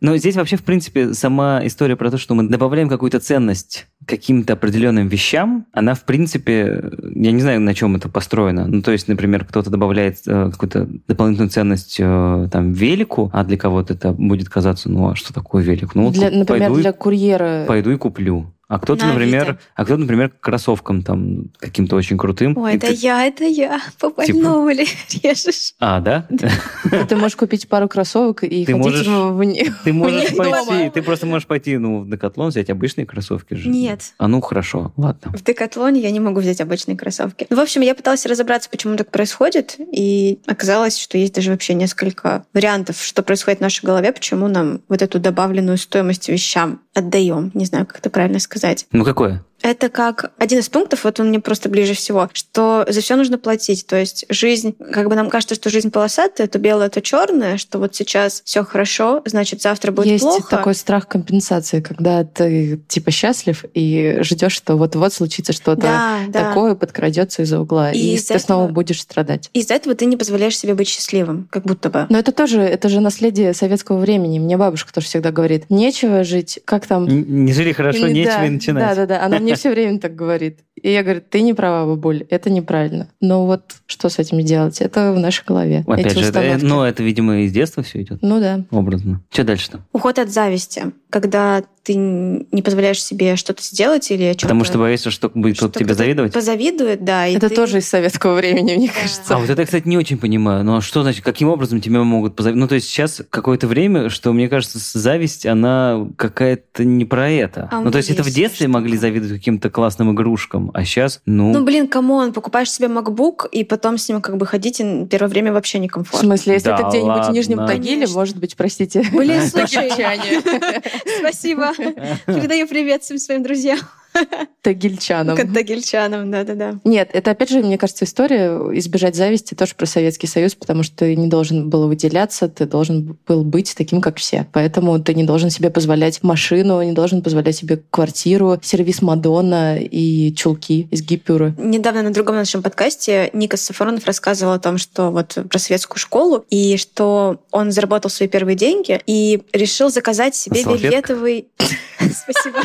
Но 0.00 0.16
здесь 0.16 0.34
вообще, 0.34 0.56
в 0.56 0.62
принципе, 0.62 1.12
сама 1.12 1.60
история 1.64 1.94
про 1.94 2.10
то, 2.10 2.16
что 2.16 2.34
мы 2.34 2.48
добавляем 2.48 2.88
какую-то 2.88 3.20
ценность 3.20 3.86
каким-то 4.06 4.54
определенным 4.54 5.08
вещам, 5.08 5.66
она, 5.72 5.94
в 5.94 6.04
принципе, 6.04 6.90
я 7.14 7.32
не 7.32 7.40
знаю, 7.42 7.60
на 7.60 7.74
чем 7.74 7.96
это 7.96 8.08
построено. 8.08 8.66
Ну, 8.66 8.80
то 8.80 8.92
есть, 8.92 9.08
например, 9.08 9.44
кто-то 9.44 9.68
добавляет 9.68 10.16
э, 10.26 10.50
какую-то 10.50 10.88
дополнительную 11.06 11.50
ценность 11.50 11.96
э, 12.00 12.48
там 12.50 12.72
велику, 12.72 13.30
а 13.34 13.44
для 13.44 13.58
кого-то 13.58 13.92
это 13.92 14.12
будет 14.12 14.48
казаться, 14.48 14.88
ну, 14.90 15.10
а 15.10 15.16
что 15.16 15.34
такое 15.34 15.62
велик? 15.62 15.94
Ну, 15.94 16.04
вот 16.04 16.14
Для- 16.14 16.30
куп- 16.30 16.38
например, 16.38 16.68
пойду, 16.68 16.80
для 16.80 16.92
курьера... 16.92 17.64
пойду 17.68 17.90
и 17.90 17.96
куплю. 17.96 18.54
А 18.70 18.78
кто-то, 18.78 19.04
На 19.04 19.12
например, 19.14 19.42
Авито. 19.42 19.58
а 19.74 19.84
кто-то, 19.84 20.00
например, 20.02 20.28
к 20.30 20.38
кроссовкам 20.40 21.02
там 21.02 21.50
каким-то 21.58 21.96
очень 21.96 22.16
крутым. 22.16 22.56
Ой, 22.56 22.76
это 22.76 22.86
ты- 22.86 22.92
я, 22.94 23.26
это 23.26 23.44
я. 23.44 23.80
По 23.98 24.10
Типа- 24.10 24.22
больному 24.22 24.68
ли 24.68 24.86
режешь? 25.24 25.74
А, 25.80 26.00
да? 26.00 26.28
Ты 27.08 27.16
можешь 27.16 27.34
купить 27.34 27.68
пару 27.68 27.88
кроссовок 27.88 28.44
и 28.44 28.64
Ты 28.64 28.72
ходить 28.72 28.76
можешь- 28.76 29.06
в 29.08 29.42
них. 29.42 29.82
Ты 29.82 29.92
можешь 29.92 30.36
пойти, 30.36 30.52
дома. 30.66 30.90
ты 30.92 31.02
просто 31.02 31.26
можешь 31.26 31.48
пойти, 31.48 31.78
ну, 31.78 32.02
в 32.02 32.08
Декатлон, 32.10 32.50
взять 32.50 32.70
обычные 32.70 33.06
кроссовки 33.06 33.54
же. 33.54 33.68
Нет. 33.68 34.12
А 34.18 34.28
ну, 34.28 34.40
хорошо, 34.40 34.92
ладно. 34.96 35.32
В 35.36 35.42
Декатлоне 35.42 36.00
я 36.00 36.12
не 36.12 36.20
могу 36.20 36.38
взять 36.38 36.60
обычные 36.60 36.96
кроссовки. 36.96 37.48
Ну, 37.50 37.56
в 37.56 37.60
общем, 37.60 37.80
я 37.80 37.96
пыталась 37.96 38.24
разобраться, 38.24 38.70
почему 38.70 38.96
так 38.96 39.10
происходит, 39.10 39.76
и 39.78 40.38
оказалось, 40.46 40.96
что 40.96 41.18
есть 41.18 41.34
даже 41.34 41.50
вообще 41.50 41.74
несколько 41.74 42.44
вариантов, 42.54 43.02
что 43.02 43.24
происходит 43.24 43.58
в 43.58 43.62
нашей 43.62 43.84
голове, 43.84 44.12
почему 44.12 44.46
нам 44.46 44.80
вот 44.88 45.02
эту 45.02 45.18
добавленную 45.18 45.76
стоимость 45.76 46.28
вещам 46.28 46.80
отдаем. 46.94 47.50
Не 47.54 47.64
знаю, 47.64 47.84
как 47.86 47.98
это 47.98 48.10
правильно 48.10 48.38
сказать. 48.38 48.59
Ну, 48.92 49.04
какое? 49.04 49.44
Это 49.62 49.88
как 49.88 50.32
один 50.38 50.58
из 50.60 50.68
пунктов, 50.68 51.04
вот 51.04 51.20
он 51.20 51.28
мне 51.28 51.40
просто 51.40 51.68
ближе 51.68 51.94
всего, 51.94 52.28
что 52.32 52.86
за 52.88 53.00
все 53.00 53.16
нужно 53.16 53.38
платить. 53.38 53.86
То 53.86 53.96
есть 53.96 54.24
жизнь, 54.28 54.74
как 54.92 55.08
бы 55.08 55.14
нам 55.14 55.28
кажется, 55.28 55.54
что 55.54 55.70
жизнь 55.70 55.90
полосатая, 55.90 56.46
то 56.46 56.58
белое, 56.58 56.88
то 56.88 57.00
черное, 57.02 57.56
что 57.58 57.78
вот 57.78 57.94
сейчас 57.94 58.42
все 58.44 58.64
хорошо, 58.64 59.22
значит 59.26 59.60
завтра 59.62 59.92
будет 59.92 60.06
Есть 60.06 60.24
плохо. 60.24 60.48
такой 60.56 60.74
страх 60.74 61.06
компенсации, 61.08 61.80
когда 61.80 62.24
ты 62.24 62.80
типа 62.88 63.10
счастлив 63.10 63.64
и 63.74 64.18
ждешь, 64.22 64.52
что 64.52 64.76
вот-вот 64.76 65.12
случится 65.12 65.52
что-то 65.52 65.82
да, 65.82 66.18
да. 66.28 66.48
такое, 66.48 66.74
подкрадется 66.74 67.42
из-за 67.42 67.60
угла, 67.60 67.90
И 67.92 67.98
и, 67.98 68.14
из-за 68.14 68.34
ты 68.34 68.40
снова 68.40 68.64
этого- 68.64 68.74
будешь 68.74 69.00
страдать. 69.00 69.50
Из-за 69.52 69.74
этого 69.74 69.94
ты 69.94 70.06
не 70.06 70.16
позволяешь 70.16 70.56
себе 70.58 70.74
быть 70.74 70.88
счастливым, 70.88 71.48
как 71.50 71.64
будто 71.64 71.90
бы. 71.90 72.06
Но 72.08 72.18
это 72.18 72.32
тоже, 72.32 72.60
это 72.62 72.88
же 72.88 73.00
наследие 73.00 73.52
советского 73.54 73.98
времени. 73.98 74.38
Мне 74.38 74.56
бабушка 74.56 74.92
тоже 74.92 75.06
всегда 75.06 75.30
говорит, 75.32 75.64
нечего 75.68 76.24
жить, 76.24 76.60
как 76.64 76.86
там... 76.86 77.04
Н- 77.06 77.44
Не 77.44 77.52
жили 77.52 77.72
хорошо, 77.72 78.06
Или- 78.06 78.12
нечего 78.12 78.34
да, 78.38 78.46
и 78.46 78.50
начинать. 78.50 78.84
Да, 78.88 78.94
да, 78.94 79.06
да. 79.06 79.24
Она 79.24 79.38
мне 79.38 79.49
все 79.56 79.70
время 79.70 79.98
так 79.98 80.14
говорит. 80.14 80.60
И 80.80 80.90
я 80.90 81.02
говорю, 81.02 81.20
ты 81.28 81.42
не 81.42 81.52
права, 81.54 81.86
бабуль, 81.86 82.24
это 82.30 82.50
неправильно. 82.50 83.08
Но 83.20 83.46
вот 83.46 83.76
что 83.86 84.08
с 84.08 84.18
этим 84.18 84.40
делать? 84.40 84.80
Это 84.80 85.12
в 85.12 85.18
нашей 85.18 85.44
голове. 85.44 85.84
Опять 85.86 86.06
эти 86.06 86.18
же, 86.20 86.28
это, 86.30 86.58
ну, 86.64 86.82
это, 86.82 87.02
видимо, 87.02 87.40
из 87.40 87.52
детства 87.52 87.82
все 87.82 88.02
идет, 88.02 88.18
Ну 88.22 88.40
да. 88.40 88.64
образно. 88.70 89.22
Что 89.30 89.44
дальше-то? 89.44 89.80
Уход 89.92 90.18
от 90.18 90.30
зависти, 90.30 90.84
когда 91.10 91.62
ты 91.82 91.94
не 91.94 92.62
позволяешь 92.62 93.02
себе 93.02 93.36
что-то 93.36 93.62
сделать 93.62 94.10
или 94.10 94.32
что-то... 94.32 94.46
Потому 94.46 94.64
что 94.64 94.78
боишься, 94.78 95.10
что 95.10 95.30
будет 95.32 95.56
кто-то 95.56 95.78
тебе 95.78 95.94
завидовать? 95.94 96.32
Позавидует, 96.32 97.04
да. 97.04 97.26
и 97.26 97.34
это 97.36 97.48
ты- 97.48 97.54
тоже 97.54 97.78
из 97.78 97.88
советского 97.88 98.34
времени, 98.34 98.76
мне 98.76 98.86
Да. 98.88 98.92
кажется. 99.00 99.34
А 99.34 99.38
вот 99.38 99.48
это, 99.50 99.64
кстати, 99.64 99.88
не 99.88 99.96
очень 99.96 100.18
понимаю. 100.18 100.62
Ну, 100.64 100.76
а 100.76 100.80
что 100.82 101.02
значит, 101.02 101.24
каким 101.24 101.48
образом 101.48 101.80
тебя 101.80 102.02
могут 102.02 102.36
позавидовать? 102.36 102.60
Ну, 102.60 102.68
то 102.68 102.74
есть 102.74 102.88
сейчас 102.88 103.22
какое-то 103.30 103.66
время, 103.66 104.10
что, 104.10 104.32
мне 104.32 104.48
кажется, 104.48 104.78
зависть, 104.98 105.46
она 105.46 106.06
какая-то 106.16 106.84
не 106.84 107.04
про 107.04 107.30
это. 107.30 107.68
А 107.72 107.80
ну, 107.80 107.90
то 107.90 107.98
есть 107.98 108.10
это 108.10 108.22
в 108.22 108.30
детстве 108.30 108.68
могли 108.68 108.96
завидовать 108.96 109.32
каким-то 109.38 109.70
классным 109.70 110.12
игрушкам, 110.12 110.70
а 110.74 110.84
сейчас, 110.84 111.20
ну... 111.26 111.52
Ну, 111.52 111.64
блин, 111.64 111.88
come 111.88 112.13
on, 112.13 112.32
покупаешь 112.32 112.70
себе 112.70 112.88
MacBook, 112.88 113.48
и 113.50 113.64
потом 113.64 113.98
с 113.98 114.08
ним 114.08 114.20
как 114.20 114.36
бы 114.36 114.46
ходить 114.46 114.80
и 114.80 115.06
первое 115.06 115.28
время 115.30 115.52
вообще 115.52 115.78
В 115.78 115.82
некомфортно. 115.82 116.26
смысле, 116.28 116.54
если 116.54 116.68
Да 116.68 116.76
это 116.76 116.88
где-нибудь 116.88 117.26
в 117.26 117.30
Нижнем. 117.32 117.66
Тагиле, 117.66 118.06
может 118.08 118.36
быть, 118.36 118.56
простите. 118.56 119.04
Блин, 119.12 119.42
слушай, 119.50 119.90
спасибо. 121.20 121.69
Передаю 122.26 122.66
привет 122.66 123.02
всем 123.02 123.18
своим 123.18 123.42
друзьям. 123.42 123.78
Тагильчанам. 124.62 125.36
Контагильчанам, 125.36 126.30
да-да-да. 126.30 126.80
Нет, 126.84 127.10
это 127.12 127.30
опять 127.30 127.50
же, 127.50 127.60
мне 127.60 127.78
кажется, 127.78 128.04
история 128.04 128.50
избежать 128.78 129.16
зависти 129.16 129.54
тоже 129.54 129.74
про 129.74 129.86
Советский 129.86 130.26
Союз, 130.26 130.54
потому 130.54 130.82
что 130.82 130.96
ты 130.96 131.16
не 131.16 131.28
должен 131.28 131.70
был 131.70 131.88
выделяться, 131.88 132.48
ты 132.48 132.66
должен 132.66 133.16
был 133.26 133.44
быть 133.44 133.74
таким, 133.76 134.00
как 134.00 134.18
все. 134.18 134.46
Поэтому 134.52 134.98
ты 135.00 135.14
не 135.14 135.24
должен 135.24 135.50
себе 135.50 135.70
позволять 135.70 136.22
машину, 136.22 136.82
не 136.82 136.92
должен 136.92 137.22
позволять 137.22 137.56
себе 137.56 137.82
квартиру, 137.90 138.58
сервис 138.62 139.02
Мадонна 139.02 139.78
и 139.78 140.32
чулки 140.34 140.88
из 140.90 141.02
гипюра. 141.02 141.54
Недавно 141.56 142.02
на 142.02 142.12
другом 142.12 142.36
нашем 142.36 142.62
подкасте 142.62 143.30
Никас 143.32 143.62
Сафронов 143.62 144.06
рассказывал 144.06 144.52
о 144.52 144.58
том, 144.58 144.78
что 144.78 145.10
вот 145.10 145.38
про 145.48 145.58
советскую 145.58 145.98
школу, 145.98 146.44
и 146.50 146.76
что 146.76 147.40
он 147.50 147.72
заработал 147.72 148.10
свои 148.10 148.28
первые 148.28 148.56
деньги 148.56 149.00
и 149.06 149.42
решил 149.52 149.90
заказать 149.90 150.34
себе 150.34 150.62
Салфетка? 150.62 150.86
вельветовый... 150.86 151.48
Спасибо. 151.98 152.58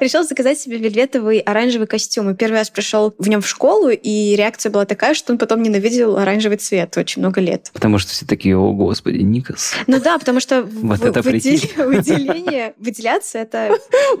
Решил 0.00 0.24
заказать 0.24 0.58
себе 0.58 0.76
вельветовый 0.78 1.38
оранжевый 1.38 1.86
костюм. 1.86 2.30
И 2.30 2.34
первый 2.34 2.56
раз 2.58 2.70
пришел 2.70 3.14
в 3.18 3.28
нем 3.28 3.40
в 3.40 3.48
школу, 3.48 3.88
и 3.90 4.34
реакция 4.36 4.70
была 4.70 4.84
такая, 4.84 5.14
что 5.14 5.32
он 5.32 5.38
потом 5.38 5.62
ненавидел 5.62 6.16
оранжевый 6.18 6.58
цвет 6.58 6.96
очень 6.98 7.22
много 7.22 7.40
лет. 7.40 7.70
Потому 7.72 7.98
что 7.98 8.10
все 8.12 8.26
такие, 8.26 8.56
о, 8.58 8.72
господи, 8.72 9.18
Никас. 9.18 9.74
Ну 9.86 10.00
да, 10.00 10.18
потому 10.18 10.40
что 10.40 10.62
Вот 10.62 10.98
в- 10.98 11.04
это 11.04 11.20
выдел- 11.22 11.86
выделение, 11.86 12.74
выделяться 12.78 13.38
это 13.38 13.76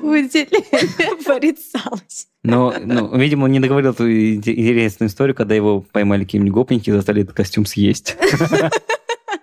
порицалось. 1.24 2.28
Но, 2.42 2.72
ну, 2.84 3.16
видимо, 3.16 3.44
он 3.44 3.52
не 3.52 3.60
договорил 3.60 3.90
эту 3.90 4.08
инте- 4.08 4.54
интересную 4.54 5.08
историю, 5.08 5.34
когда 5.34 5.54
его 5.54 5.80
поймали 5.80 6.24
какие-нибудь 6.24 6.52
гопники 6.52 6.90
и 6.90 6.92
заставили 6.92 7.24
этот 7.24 7.34
костюм 7.36 7.66
съесть. 7.66 8.16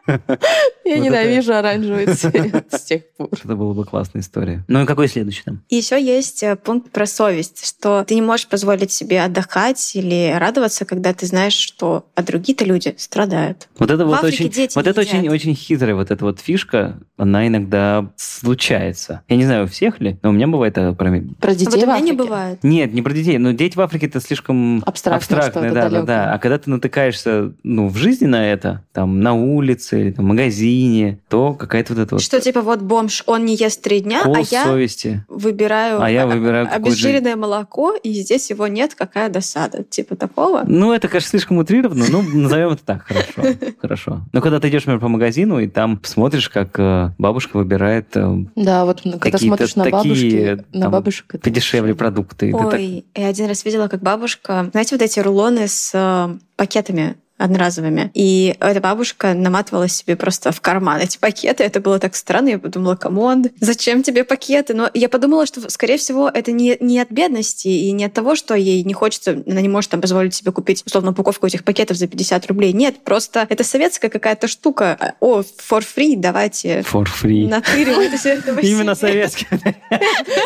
Я 0.86 0.98
ненавижу 1.00 1.54
оранжевый 1.54 2.08
цвет 2.16 2.66
с 2.72 2.82
тех 2.82 3.04
пор. 3.18 3.30
Это 3.32 3.56
была 3.56 3.74
бы 3.74 3.86
классная 3.86 4.22
история. 4.22 4.64
Ну 4.68 4.84
и 4.84 4.86
какой 4.86 5.08
следующий 5.08 5.44
там? 5.44 5.62
Еще 5.70 6.02
есть 6.04 6.44
э, 6.44 6.56
пункт 6.56 6.92
про 6.92 7.06
совесть, 7.06 7.66
что 7.66 8.04
ты 8.04 8.16
не 8.16 8.22
можешь 8.22 8.48
позволить 8.48 8.92
себе 8.92 9.22
отдохать 9.22 9.96
или 9.96 10.36
радоваться, 10.38 10.86
когда 10.86 11.14
ты 11.14 11.26
знаешь, 11.26 11.54
что 11.54 12.06
а 12.16 12.24
другие-то 12.24 12.66
люди 12.66 12.94
страдают. 12.98 13.70
Вот 13.80 13.92
это 13.92 14.06
вот 14.06 14.16
Африке 14.16 14.46
очень, 14.46 14.68
вот 14.76 14.88
это 14.88 15.02
очень, 15.02 15.30
очень 15.30 15.56
хитрая 15.56 15.96
вот 15.96 16.12
эта 16.12 16.26
вот 16.26 16.40
фишка, 16.40 17.00
она 17.18 17.48
иногда 17.48 18.12
случается. 18.18 19.22
Я 19.30 19.38
не 19.38 19.46
знаю, 19.46 19.66
у 19.66 19.68
всех 19.68 20.02
ли, 20.02 20.18
но 20.22 20.30
у 20.30 20.34
меня 20.34 20.48
бывает 20.48 20.78
это 20.78 20.94
про... 20.94 21.12
Про 21.40 21.52
А 21.52 21.56
детей 21.56 21.66
вот 21.66 21.76
у 21.76 21.80
в 21.80 21.84
меня 21.84 22.00
не 22.00 22.12
Африке. 22.12 22.24
бывает. 22.24 22.60
Нет, 22.64 22.94
не 22.94 23.02
про 23.02 23.14
детей, 23.14 23.38
но 23.38 23.52
дети 23.52 23.78
в 23.78 23.82
Африке 23.82 24.08
это 24.08 24.20
слишком 24.20 24.84
Абстрактное 24.86 25.40
абстрактное, 25.40 25.72
да, 25.72 25.90
да, 25.90 26.02
да. 26.02 26.34
А 26.34 26.40
когда 26.40 26.58
ты 26.58 26.70
натыкаешься, 26.70 27.54
ну, 27.64 27.88
в 27.88 27.96
жизни 27.98 28.26
на 28.26 28.46
это, 28.52 28.84
там, 28.92 29.22
на 29.22 29.34
улице, 29.34 29.93
или 29.98 30.12
там, 30.12 30.26
в 30.26 30.28
магазине, 30.30 31.20
то 31.30 31.54
какая-то 31.54 31.94
вот 31.94 32.02
эта 32.02 32.16
вот 32.16 32.22
Что 32.22 32.40
типа 32.40 32.62
вот 32.62 32.82
бомж, 32.82 33.24
он 33.26 33.46
не 33.46 33.56
ест 33.56 33.82
три 33.82 34.02
дня, 34.02 34.22
а 34.24 34.40
я 34.50 34.66
совести. 34.66 35.26
выбираю, 35.28 36.02
А 36.02 36.10
я 36.10 36.28
выбираю 36.28 36.68
обезжиренное 36.72 37.36
молоко, 37.36 37.94
и 37.96 38.14
здесь 38.14 38.50
его 38.50 38.68
нет, 38.68 38.96
какая 38.96 39.30
досада. 39.30 39.84
Типа 39.84 40.16
такого. 40.16 40.64
Ну, 40.66 40.94
это, 40.94 41.08
конечно, 41.08 41.30
слишком 41.30 41.58
утрировано, 41.58 42.06
но 42.10 42.22
назовем 42.22 42.70
это 42.72 42.84
так, 42.84 43.04
хорошо. 43.04 43.44
Хорошо. 43.82 44.22
Но 44.32 44.42
когда 44.42 44.60
ты 44.60 44.70
идешь, 44.70 44.82
например, 44.82 45.00
по 45.00 45.08
магазину, 45.08 45.60
и 45.60 45.68
там 45.68 46.00
смотришь, 46.04 46.50
как 46.50 46.80
э, 46.80 47.12
бабушка 47.18 47.58
выбирает 47.58 48.08
э, 48.16 48.46
Да, 48.56 48.86
вот 48.86 49.02
когда 49.20 49.38
смотришь 49.38 49.76
на 49.76 49.90
бабушки, 49.90 50.64
на 50.74 50.82
там, 50.82 50.92
бабушек... 50.92 51.26
это 51.36 51.44
подешевле 51.44 51.96
продукты. 51.96 52.54
Ой, 52.54 53.06
я 53.16 53.28
один 53.28 53.48
раз 53.48 53.66
видела, 53.66 53.88
как 53.88 54.02
бабушка... 54.02 54.70
Знаете, 54.72 54.96
вот 54.96 55.02
эти 55.02 55.20
рулоны 55.20 55.68
с 55.68 55.92
э, 55.94 56.38
пакетами 56.56 57.16
одноразовыми. 57.44 58.10
И 58.14 58.56
эта 58.60 58.80
бабушка 58.80 59.34
наматывала 59.34 59.88
себе 59.88 60.16
просто 60.16 60.52
в 60.52 60.62
карман 60.62 61.02
эти 61.02 61.18
пакеты. 61.18 61.64
Это 61.64 61.80
было 61.82 62.00
так 62.00 62.16
странно. 62.16 62.50
Я 62.50 62.60
подумала, 62.60 62.96
come 62.96 63.24
on, 63.24 63.46
зачем 63.60 64.02
тебе 64.02 64.24
пакеты? 64.24 64.74
Но 64.74 64.90
я 64.94 65.10
подумала, 65.10 65.46
что, 65.46 65.70
скорее 65.70 65.98
всего, 65.98 66.30
это 66.30 66.52
не, 66.52 66.78
не 66.80 67.00
от 67.00 67.12
бедности 67.12 67.68
и 67.68 67.92
не 67.92 68.06
от 68.06 68.14
того, 68.14 68.36
что 68.36 68.56
ей 68.56 68.84
не 68.84 68.94
хочется, 68.94 69.44
она 69.46 69.62
не 69.62 69.70
может 69.70 69.92
там 69.92 70.02
позволить 70.02 70.34
себе 70.34 70.52
купить, 70.52 70.84
условно, 70.86 71.12
упаковку 71.12 71.46
этих 71.48 71.64
пакетов 71.64 71.98
за 71.98 72.08
50 72.08 72.48
рублей. 72.48 72.72
Нет, 72.74 73.04
просто 73.04 73.46
это 73.50 73.64
советская 73.64 74.10
какая-то 74.10 74.48
штука. 74.48 75.16
О, 75.20 75.42
for 75.42 75.84
free, 75.84 76.16
давайте 76.16 76.80
For 76.80 77.06
free. 77.06 77.48
натыривайте 77.48 78.30
этого 78.30 78.60
Именно 78.60 78.96
советская. 78.96 79.60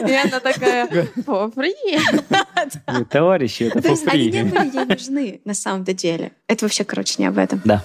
И 0.07 0.13
она 0.13 0.39
такая, 0.39 0.87
«О, 1.27 1.49
привет!» 1.49 2.23
Товарищи, 3.09 3.63
это 3.63 3.81
То 3.81 3.89
for 3.89 3.91
есть 3.91 4.07
они 4.07 4.25
не 4.25 4.39
free. 4.39 4.43
были 4.49 4.77
ей 4.77 4.85
нужны 4.85 5.41
на 5.45 5.53
самом-то 5.53 5.93
деле. 5.93 6.31
Это 6.47 6.65
вообще, 6.65 6.83
короче, 6.87 7.15
не 7.19 7.27
об 7.27 7.37
этом. 7.37 7.61
Да. 7.63 7.83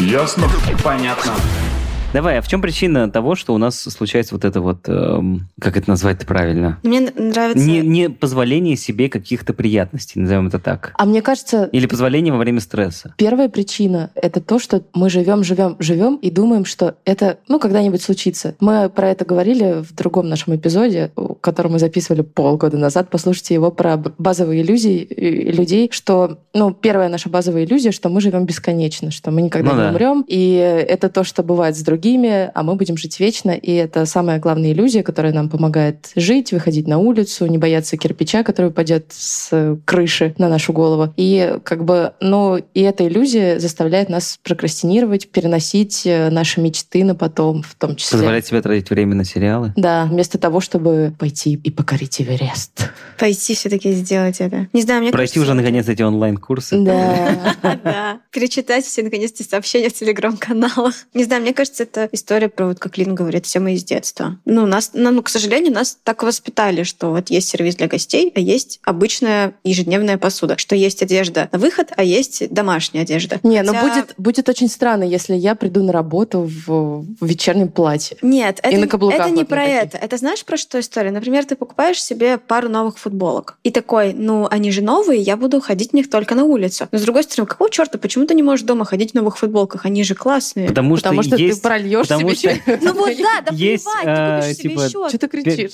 Ясно? 0.00 0.48
Понятно. 0.82 1.34
Давай, 2.14 2.38
а 2.38 2.42
в 2.42 2.48
чем 2.48 2.62
причина 2.62 3.10
того, 3.10 3.34
что 3.34 3.52
у 3.52 3.58
нас 3.58 3.78
случается 3.78 4.34
вот 4.34 4.46
это 4.46 4.62
вот, 4.62 4.88
эм, 4.88 5.46
как 5.60 5.76
это 5.76 5.90
назвать-то 5.90 6.24
правильно? 6.24 6.78
Мне 6.82 7.00
нравится... 7.00 7.62
Не, 7.62 7.80
не 7.80 8.08
позволение 8.08 8.76
себе 8.76 9.10
каких-то 9.10 9.52
приятностей, 9.52 10.18
назовем 10.18 10.46
это 10.46 10.58
так. 10.58 10.94
А 10.96 11.04
мне 11.04 11.20
кажется, 11.20 11.64
Или 11.70 11.86
позволение 11.86 12.32
во 12.32 12.38
время 12.38 12.60
стресса. 12.60 13.12
Первая 13.18 13.50
причина— 13.50 14.10
это 14.14 14.40
то, 14.40 14.58
что 14.58 14.82
мы 14.94 15.10
живем, 15.10 15.44
живем, 15.44 15.76
живем 15.80 16.16
и 16.16 16.30
думаем, 16.30 16.64
что 16.64 16.94
это, 17.04 17.40
ну, 17.46 17.60
когда-нибудь 17.60 18.00
случится. 18.00 18.54
Мы 18.58 18.88
про 18.88 19.10
это 19.10 19.26
говорили 19.26 19.82
в 19.82 19.94
другом 19.94 20.30
нашем 20.30 20.56
эпизоде, 20.56 21.12
который 21.42 21.70
мы 21.70 21.78
записывали 21.78 22.22
полгода 22.22 22.78
назад. 22.78 23.08
Послушайте 23.10 23.52
его 23.52 23.70
про 23.70 23.98
базовые 24.16 24.62
иллюзии 24.62 25.06
э, 25.10 25.52
людей, 25.52 25.90
что, 25.92 26.38
ну, 26.54 26.72
первая 26.72 27.10
наша 27.10 27.28
базовая 27.28 27.64
иллюзия, 27.64 27.92
что 27.92 28.08
мы 28.08 28.22
живем 28.22 28.46
бесконечно, 28.46 29.10
что 29.10 29.30
мы 29.30 29.42
никогда 29.42 29.72
Ну 29.72 29.76
не 29.76 29.82
да. 29.82 29.90
умрем, 29.90 30.24
и 30.26 30.54
это 30.88 31.10
то, 31.10 31.22
что 31.22 31.42
бывает 31.42 31.76
с 31.76 31.82
другими, 31.82 31.97
а 32.54 32.62
мы 32.62 32.74
будем 32.74 32.96
жить 32.96 33.20
вечно, 33.20 33.50
и 33.50 33.72
это 33.72 34.06
самая 34.06 34.38
главная 34.38 34.72
иллюзия, 34.72 35.02
которая 35.02 35.32
нам 35.32 35.48
помогает 35.48 36.10
жить, 36.16 36.52
выходить 36.52 36.86
на 36.86 36.98
улицу, 36.98 37.46
не 37.46 37.58
бояться 37.58 37.96
кирпича, 37.96 38.42
который 38.42 38.66
упадет 38.66 39.06
с 39.10 39.78
крыши 39.84 40.34
на 40.38 40.48
нашу 40.48 40.72
голову. 40.72 41.12
И 41.16 41.58
как 41.64 41.84
бы, 41.84 42.12
ну, 42.20 42.56
и 42.56 42.80
эта 42.80 43.06
иллюзия 43.06 43.58
заставляет 43.58 44.08
нас 44.08 44.38
прокрастинировать, 44.42 45.30
переносить 45.30 46.02
э, 46.06 46.30
наши 46.30 46.60
мечты 46.60 47.04
на 47.04 47.14
потом, 47.14 47.62
в 47.62 47.74
том 47.74 47.96
числе. 47.96 48.18
Позволять 48.18 48.46
себе 48.46 48.62
тратить 48.62 48.90
время 48.90 49.14
на 49.14 49.24
сериалы. 49.24 49.72
Да, 49.76 50.06
вместо 50.06 50.38
того, 50.38 50.60
чтобы 50.60 51.14
пойти 51.18 51.54
и 51.54 51.70
покорить 51.70 52.20
Эверест. 52.20 52.90
Пойти 53.18 53.54
все-таки 53.54 53.92
сделать 53.92 54.40
это. 54.40 54.68
Не 54.72 54.82
знаю, 54.82 55.02
мне 55.02 55.10
Пройти 55.10 55.34
кажется, 55.34 55.52
уже, 55.52 55.54
наконец, 55.54 55.88
эти 55.88 56.02
онлайн-курсы. 56.02 56.78
Да. 56.80 57.56
Да. 57.84 58.20
Перечитать 58.30 58.84
все, 58.84 59.02
наконец-то, 59.02 59.44
сообщения 59.44 59.88
в 59.88 59.94
телеграм-каналах. 59.94 60.94
Не 61.14 61.24
знаю, 61.24 61.42
мне 61.42 61.54
кажется, 61.54 61.86
это 61.88 62.08
история 62.12 62.48
про, 62.48 62.66
вот 62.66 62.78
как 62.78 62.98
Лин 62.98 63.14
говорит, 63.14 63.46
все 63.46 63.60
мы 63.60 63.74
из 63.74 63.84
детства. 63.84 64.38
Ну, 64.44 64.66
нас, 64.66 64.90
ну, 64.94 65.10
ну, 65.10 65.22
к 65.22 65.28
сожалению, 65.28 65.72
нас 65.72 65.96
так 66.02 66.22
воспитали, 66.22 66.82
что 66.82 67.10
вот 67.10 67.30
есть 67.30 67.48
сервис 67.48 67.76
для 67.76 67.88
гостей, 67.88 68.32
а 68.34 68.40
есть 68.40 68.80
обычная 68.84 69.54
ежедневная 69.64 70.18
посуда. 70.18 70.58
Что 70.58 70.76
есть 70.76 71.02
одежда 71.02 71.48
на 71.52 71.58
выход, 71.58 71.92
а 71.96 72.04
есть 72.04 72.52
домашняя 72.52 73.02
одежда. 73.02 73.40
Не, 73.42 73.62
ну 73.62 73.72
Хотя- 73.72 74.02
будет, 74.02 74.14
будет 74.18 74.48
очень 74.48 74.68
странно, 74.68 75.04
если 75.04 75.34
я 75.34 75.54
приду 75.54 75.82
на 75.82 75.92
работу 75.92 76.40
в, 76.40 77.04
в 77.20 77.26
вечернем 77.26 77.68
платье. 77.68 78.16
Нет, 78.22 78.60
И 78.62 78.68
это, 78.68 78.78
на 78.78 78.86
каблуках 78.86 79.20
это 79.20 79.30
не 79.30 79.36
вот 79.36 79.48
про 79.48 79.64
это. 79.64 79.98
Это 79.98 80.16
знаешь, 80.16 80.44
про 80.44 80.56
что 80.56 80.78
история? 80.80 81.10
Например, 81.10 81.44
ты 81.44 81.56
покупаешь 81.56 82.02
себе 82.02 82.38
пару 82.38 82.68
новых 82.68 82.98
футболок. 82.98 83.56
И 83.64 83.70
такой, 83.70 84.12
ну, 84.12 84.46
они 84.50 84.70
же 84.70 84.82
новые, 84.82 85.20
я 85.20 85.36
буду 85.36 85.60
ходить 85.60 85.90
в 85.90 85.94
них 85.94 86.10
только 86.10 86.34
на 86.34 86.44
улицу. 86.44 86.88
Но 86.92 86.98
с 86.98 87.02
другой 87.02 87.22
стороны, 87.22 87.46
какого 87.46 87.70
черта, 87.70 87.98
почему 87.98 88.26
ты 88.26 88.34
не 88.34 88.42
можешь 88.42 88.66
дома 88.66 88.84
ходить 88.84 89.12
в 89.12 89.14
новых 89.14 89.38
футболках? 89.38 89.86
Они 89.86 90.04
же 90.04 90.14
классные. 90.14 90.68
Потому 90.68 90.96
что, 90.96 91.08
Потому 91.08 91.22
что 91.22 91.36
есть... 91.36 91.56
ты 91.56 91.62
прольешь 91.78 92.08
потому 92.08 92.34
себе 92.34 92.54
что-. 92.64 92.78
Ну 92.82 92.92
вот 92.94 93.16
да, 93.16 93.40
да 93.46 93.52
Есть, 93.54 93.84
плевать, 93.84 94.04
ты 94.04 94.42
купишь 94.42 94.56
себе 94.56 94.74
еще. 94.74 95.08
Что 95.08 95.18
ты 95.18 95.28
кричишь? 95.28 95.72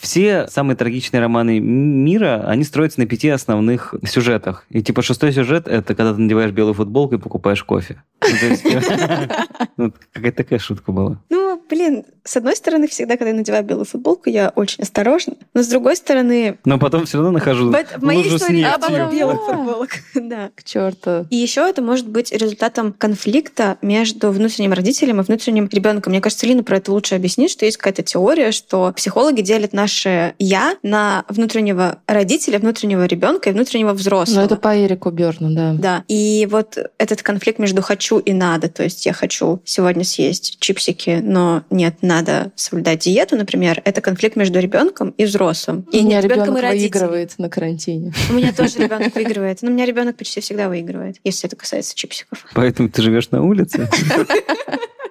Все 0.00 0.48
самые 0.48 0.76
трагичные 0.76 1.20
романы 1.20 1.60
мира, 1.60 2.44
они 2.46 2.64
строятся 2.64 3.00
на 3.00 3.06
пяти 3.06 3.28
основных 3.28 3.94
сюжетах. 4.06 4.64
И 4.70 4.82
типа 4.82 5.02
шестой 5.02 5.32
сюжет— 5.32 5.68
это 5.68 5.94
когда 5.94 6.14
ты 6.14 6.20
надеваешь 6.20 6.52
белую 6.52 6.74
футболку 6.74 7.16
и 7.16 7.18
покупаешь 7.18 7.62
кофе. 7.62 8.02
Ну, 8.22 8.28
ну, 9.76 9.92
Какая-то 10.12 10.36
такая 10.38 10.58
шутка 10.58 10.92
была. 10.92 11.20
Ну, 11.28 11.62
блин, 11.68 12.04
с 12.24 12.36
одной 12.36 12.56
стороны, 12.56 12.86
всегда, 12.88 13.16
когда 13.16 13.30
я 13.30 13.36
надеваю 13.36 13.64
белую 13.64 13.84
футболку, 13.84 14.28
я 14.28 14.52
очень 14.54 14.82
осторожна. 14.82 15.34
Но 15.54 15.62
с 15.62 15.68
другой 15.68 15.96
стороны, 15.96 16.58
Но 16.64 16.78
потом 16.78 17.06
все 17.06 17.18
равно 17.18 17.32
нахожу 17.32 17.70
в, 17.70 18.02
моей 18.02 18.26
истории 18.28 18.62
наоборот 18.62 19.12
белых 19.12 19.38
Да. 19.46 19.54
футболок. 19.56 19.90
да. 20.14 20.50
К 20.54 20.64
черту. 20.64 21.26
И 21.30 21.36
еще 21.36 21.62
это 21.68 21.82
может 21.82 22.08
быть 22.08 22.32
результатом 22.32 22.92
конфликта 22.92 23.78
между 23.82 24.30
внутренним 24.30 24.72
родителем 24.72 25.20
и 25.20 25.24
внутренним 25.24 25.68
ребенком. 25.70 26.12
Мне 26.12 26.20
кажется, 26.20 26.46
Лина 26.46 26.62
про 26.62 26.76
это 26.78 26.92
лучше 26.92 27.14
объяснит, 27.14 27.50
что 27.50 27.64
есть 27.64 27.76
какая-то 27.76 28.02
теория, 28.02 28.52
что 28.52 28.92
психологи 28.94 29.40
делят 29.40 29.72
наше 29.90 30.34
я 30.38 30.76
на 30.82 31.24
внутреннего 31.28 31.98
родителя, 32.06 32.58
внутреннего 32.58 33.04
ребенка 33.06 33.50
и 33.50 33.52
внутреннего 33.52 33.92
взрослого. 33.92 34.40
Ну, 34.40 34.46
это 34.46 34.56
по 34.56 34.68
Эрику 34.68 35.10
Берну, 35.10 35.50
да. 35.50 35.74
Да. 35.74 36.04
И 36.06 36.46
вот 36.50 36.78
этот 36.98 37.22
конфликт 37.22 37.58
между 37.58 37.82
хочу 37.82 38.18
и 38.18 38.32
надо, 38.32 38.68
то 38.68 38.84
есть 38.84 39.04
я 39.06 39.12
хочу 39.12 39.60
сегодня 39.64 40.04
съесть 40.04 40.58
чипсики, 40.60 41.20
но 41.22 41.64
нет, 41.70 41.96
надо 42.02 42.52
соблюдать 42.54 43.00
диету, 43.00 43.36
например, 43.36 43.82
это 43.84 44.00
конфликт 44.00 44.36
между 44.36 44.60
ребенком 44.60 45.10
и 45.10 45.24
взрослым. 45.24 45.86
И 45.92 45.98
У 45.98 46.04
меня 46.04 46.16
нет, 46.16 46.24
ребенком 46.24 46.56
ребенок 46.56 46.62
и 46.62 46.66
родителем. 46.66 46.90
выигрывает 46.90 47.38
на 47.38 47.48
карантине. 47.48 48.12
У 48.30 48.34
меня 48.34 48.52
тоже 48.52 48.78
ребенок 48.78 49.14
выигрывает. 49.14 49.62
Но 49.62 49.70
у 49.70 49.72
меня 49.72 49.86
ребенок 49.86 50.16
почти 50.16 50.40
всегда 50.40 50.68
выигрывает, 50.68 51.16
если 51.24 51.48
это 51.48 51.56
касается 51.56 51.96
чипсиков. 51.96 52.46
Поэтому 52.54 52.88
ты 52.88 53.02
живешь 53.02 53.30
на 53.30 53.42
улице? 53.42 53.88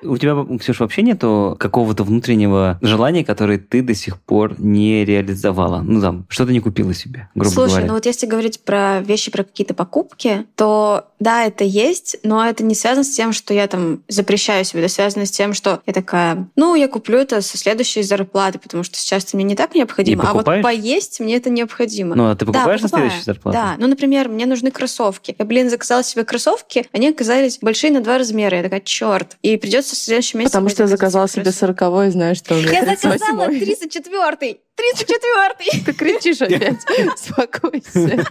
У 0.01 0.17
тебя, 0.17 0.36
Ксюша, 0.59 0.83
вообще 0.83 1.01
нету 1.01 1.57
какого-то 1.59 2.03
внутреннего 2.03 2.77
желания, 2.81 3.25
которое 3.25 3.57
ты 3.57 3.81
до 3.81 3.93
сих 3.93 4.19
пор 4.19 4.55
не 4.71 5.05
реализовала? 5.05 5.81
Ну, 5.81 6.01
там, 6.01 6.25
что-то 6.29 6.51
не 6.51 6.59
купила 6.59 6.93
себе, 6.93 7.29
грубо 7.35 7.53
Слушай, 7.53 7.69
говоря. 7.69 7.88
ну 7.88 7.93
вот 7.93 8.05
если 8.05 8.27
говорить 8.27 8.63
про 8.63 9.01
вещи, 9.01 9.31
про 9.31 9.43
какие-то 9.43 9.73
покупки, 9.73 10.45
то 10.55 11.09
да, 11.19 11.45
это 11.45 11.63
есть, 11.63 12.17
но 12.23 12.45
это 12.45 12.63
не 12.63 12.75
связано 12.75 13.03
с 13.03 13.09
тем, 13.09 13.33
что 13.33 13.53
я 13.53 13.67
там 13.67 14.03
запрещаю 14.07 14.63
себе, 14.65 14.83
это 14.83 14.93
связано 14.93 15.25
с 15.25 15.31
тем, 15.31 15.53
что 15.53 15.81
я 15.85 15.93
такая, 15.93 16.47
ну, 16.55 16.75
я 16.75 16.88
куплю 16.88 17.17
это 17.19 17.41
со 17.41 17.57
следующей 17.57 18.01
зарплаты, 18.03 18.59
потому 18.59 18.83
что 18.83 18.97
сейчас 18.97 19.23
это 19.25 19.35
мне 19.38 19.43
не 19.43 19.55
так 19.55 19.75
необходимо, 19.75 20.23
И 20.23 20.25
а 20.25 20.29
вот 20.33 20.45
покупаешь? 20.45 20.63
поесть 20.63 21.19
мне 21.19 21.35
это 21.35 21.49
необходимо. 21.49 22.15
Ну, 22.15 22.29
а 22.29 22.35
ты 22.35 22.45
покупаешь 22.45 22.81
на 22.81 22.88
покупаю. 22.88 23.09
следующую 23.09 23.25
зарплату? 23.25 23.57
Да, 23.57 23.75
ну, 23.77 23.88
например, 23.88 24.29
мне 24.29 24.45
нужны 24.45 24.71
кроссовки. 24.71 25.35
Я, 25.38 25.45
блин, 25.45 25.69
заказала 25.69 26.03
себе 26.03 26.23
кроссовки, 26.23 26.85
они 26.91 27.09
оказались 27.09 27.59
большие 27.59 27.91
на 27.91 28.01
два 28.01 28.17
размера. 28.17 28.57
Я 28.57 28.63
такая, 28.63 28.81
черт. 28.81 29.38
И 29.41 29.57
придется 29.57 29.95
в 29.95 29.99
следующем 29.99 30.39
месяце... 30.39 30.53
Потому 30.53 30.69
что 30.69 30.83
я 30.83 30.88
заказала 30.88 31.27
себе 31.27 31.51
сороковой, 31.51 32.09
знаешь, 32.11 32.38
что 32.38 32.55
уже 32.55 32.69
Я 32.69 32.85
заказала 32.85 33.49
38-й. 33.49 33.59
34-й! 33.59 34.59
34-й! 34.79 35.83
Ты 35.86 35.93
кричишь 35.93 36.41
опять. 36.41 36.79
Успокойся. 37.15 38.25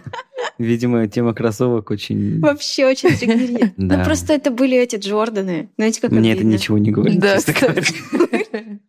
Видимо, 0.57 1.07
тема 1.07 1.33
кроссовок 1.33 1.91
очень... 1.91 2.39
Вообще 2.39 2.85
очень 2.87 3.15
триггерит. 3.15 3.73
Да. 3.77 3.97
Ну, 3.97 4.03
просто 4.05 4.33
это 4.33 4.51
были 4.51 4.77
эти 4.77 4.95
Джорданы. 4.95 5.69
Знаете, 5.77 6.01
как 6.01 6.11
Мне 6.11 6.33
это 6.33 6.43
ничего 6.43 6.77
не 6.77 6.91
говорит, 6.91 7.19
Да. 7.19 7.37